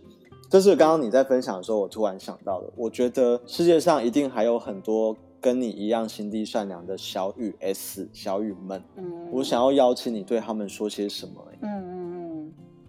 [0.51, 2.71] 这是刚刚你在分享的时候，我突然想到的。
[2.77, 8.85] 我觉得世界上一定还有很多跟你一样心地善良的小雨 S 小雨们。
[8.97, 11.33] 嗯，我想要邀请你对他们说些什么。
[11.63, 11.94] 嗯。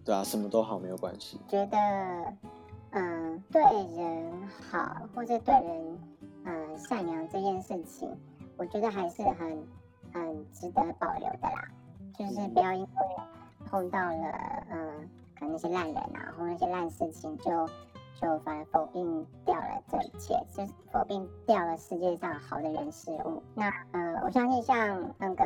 [0.06, 1.40] 对啊，什么都好，没有关系。
[1.48, 1.78] 觉得，
[2.92, 3.62] 嗯、呃，对
[3.98, 6.00] 人好，或者对人，
[6.44, 8.16] 嗯、呃，善良这件事情，
[8.56, 9.68] 我觉得还是很，
[10.14, 11.68] 很值得保留的啦。
[12.16, 12.88] 就是不要因为
[13.66, 14.94] 碰到了，嗯、呃，
[15.40, 17.68] 可能那些烂人啊，或那些烂事情就，就
[18.22, 23.42] 就反而否定掉了这一切，就是否定掉了世界上好的人事物。
[23.56, 25.44] 那，呃，我相信像那个，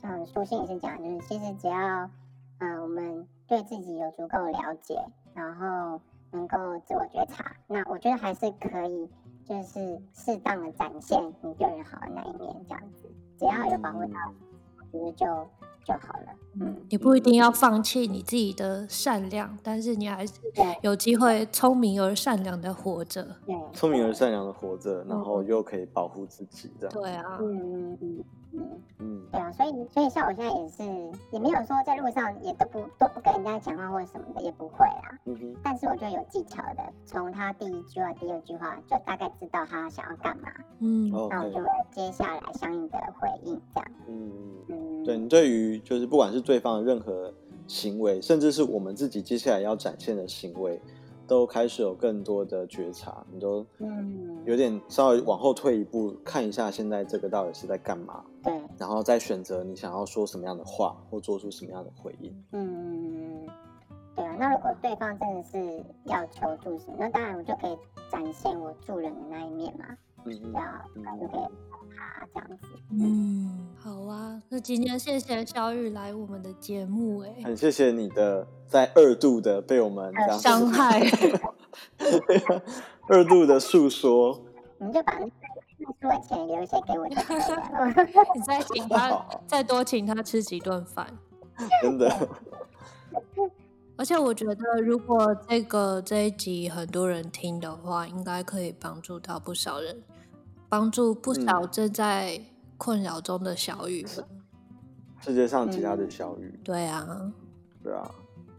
[0.00, 1.76] 像书信也是讲，就是其实只要，
[2.56, 3.28] 嗯、呃，我们。
[3.46, 5.02] 对自己有足够了解，
[5.34, 9.10] 然后能够自我觉察，那我觉得还是可以，
[9.44, 14.18] 就是适当的展现你对人好的那一面，这样子，只要有保护到，
[14.78, 15.26] 我觉得就
[15.84, 16.26] 就好了。
[16.60, 20.34] 嗯，你不一定要放弃你自己的善良，但是你还是
[20.82, 23.26] 有机会聪明而善良的活着。
[23.44, 26.94] 对，聪明而善良的活着，然后又可以保护自己，这样。
[26.94, 28.24] 对啊，嗯嗯嗯。
[28.56, 28.70] 嗯
[29.00, 30.84] 嗯，对啊，所以所以像我现在也是，
[31.32, 35.18] 也没有说在路上也都不都不跟人家讲话或者什么的，也不会啦。
[35.24, 35.56] 嗯哼。
[35.60, 40.48] 但是我觉得有技巧的，从他第一句话、第二句话就大概知道他想要干嘛。
[40.78, 41.10] 嗯。
[41.28, 41.58] 那我就
[41.90, 43.90] 接下来相应的回应这样。
[44.06, 44.30] 嗯
[44.68, 44.93] 嗯。
[45.04, 47.32] 对，你对于就是不管是对方的任何
[47.66, 50.80] 行为，甚至是我们自己接下来要展现的行为。
[51.26, 62.44] 都开始有更多的觉察，你都嗯有点稍微往后退一步，看一下现在这个到底是在干嘛，对，然后再选择你想要说什么样的话或做出什么样的回应。
[62.52, 63.46] 嗯，
[64.14, 67.78] 对啊，那如果对方真的是要求助什么，那当然我就可以
[68.10, 69.86] 展现我助人的那一面嘛。
[72.90, 81.00] 嗯好啊，那今天谢谢小雨来我们的节目，哎，很谢谢你的在二度的被我们伤害，
[83.08, 84.40] 二度的诉说。
[84.78, 85.26] 你就把那
[86.00, 87.06] 说钱留一些给我，
[88.34, 91.06] 你再请他，再多请他吃几顿饭，
[91.82, 92.10] 真的。
[93.96, 100.02] 而且我觉得，如果这个这一集很多人听的话，应该可以帮助到不少人，
[100.68, 102.40] 帮助不少正在
[102.76, 104.04] 困扰中的小雨。
[105.20, 106.58] 世界上其他的小雨。
[106.64, 107.32] 对啊，
[107.82, 108.10] 对啊，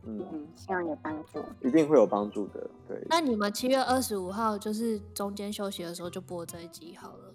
[0.05, 2.67] 嗯，希望有帮助，一定会有帮助的。
[2.87, 7.34] 对，那你们七月二十五号就是中间休息的时候就播这一集好了。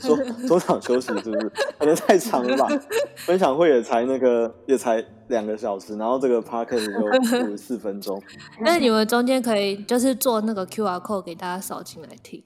[0.00, 1.52] 中中场休息是不是？
[1.78, 2.66] 可能太长了吧？
[3.16, 8.20] 分享会也才那个也才两个小时，然后这个 podcast 就五十四分钟。
[8.60, 12.42] 那你们中间可以就是做那个 QR code 给大家扫进来听。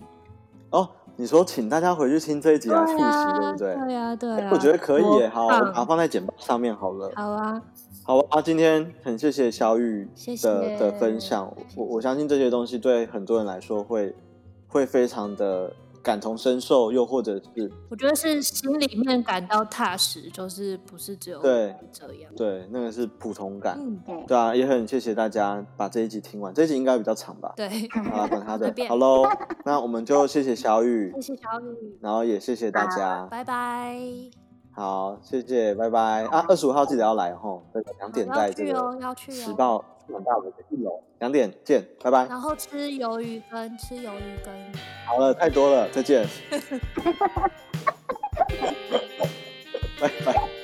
[0.71, 3.75] 哦，你说请大家回去听这一集来复习，对不对？
[3.87, 4.51] 对呀，对呀。
[4.53, 7.11] 我觉得可以耶，好，我把它放在简报上面好了。
[7.17, 7.63] 好啊，
[8.05, 8.41] 好啊。
[8.43, 10.09] 今天很谢谢小雨
[10.43, 14.15] 的的分享，我我相信这些东西对很多人来说会
[14.69, 15.73] 会非常的。
[16.03, 27.53] 感同身受，又或者是我觉得是心里面感到踏实，就是不是只有对这样，对，那个是普通感，嗯、对啊，也很谢谢大家把这一集听完，这一集应该比较长吧？
[27.57, 27.67] 对，
[28.13, 29.25] 啊，管他的，好喽，
[29.65, 34.01] 那我们就谢谢小雨，谢谢小雨，然后也谢谢大家，拜拜，
[34.73, 37.63] 好，谢谢，拜拜啊，二十五号记得要来哦，
[37.99, 38.75] 两点在这个
[39.29, 39.85] 时报。
[40.13, 42.27] 很大的一楼，两点见，拜拜。
[42.27, 44.53] 然后吃鱿鱼羹，吃鱿鱼羹。
[45.07, 46.27] 好了，太多了，再见。
[50.01, 50.60] 拜拜。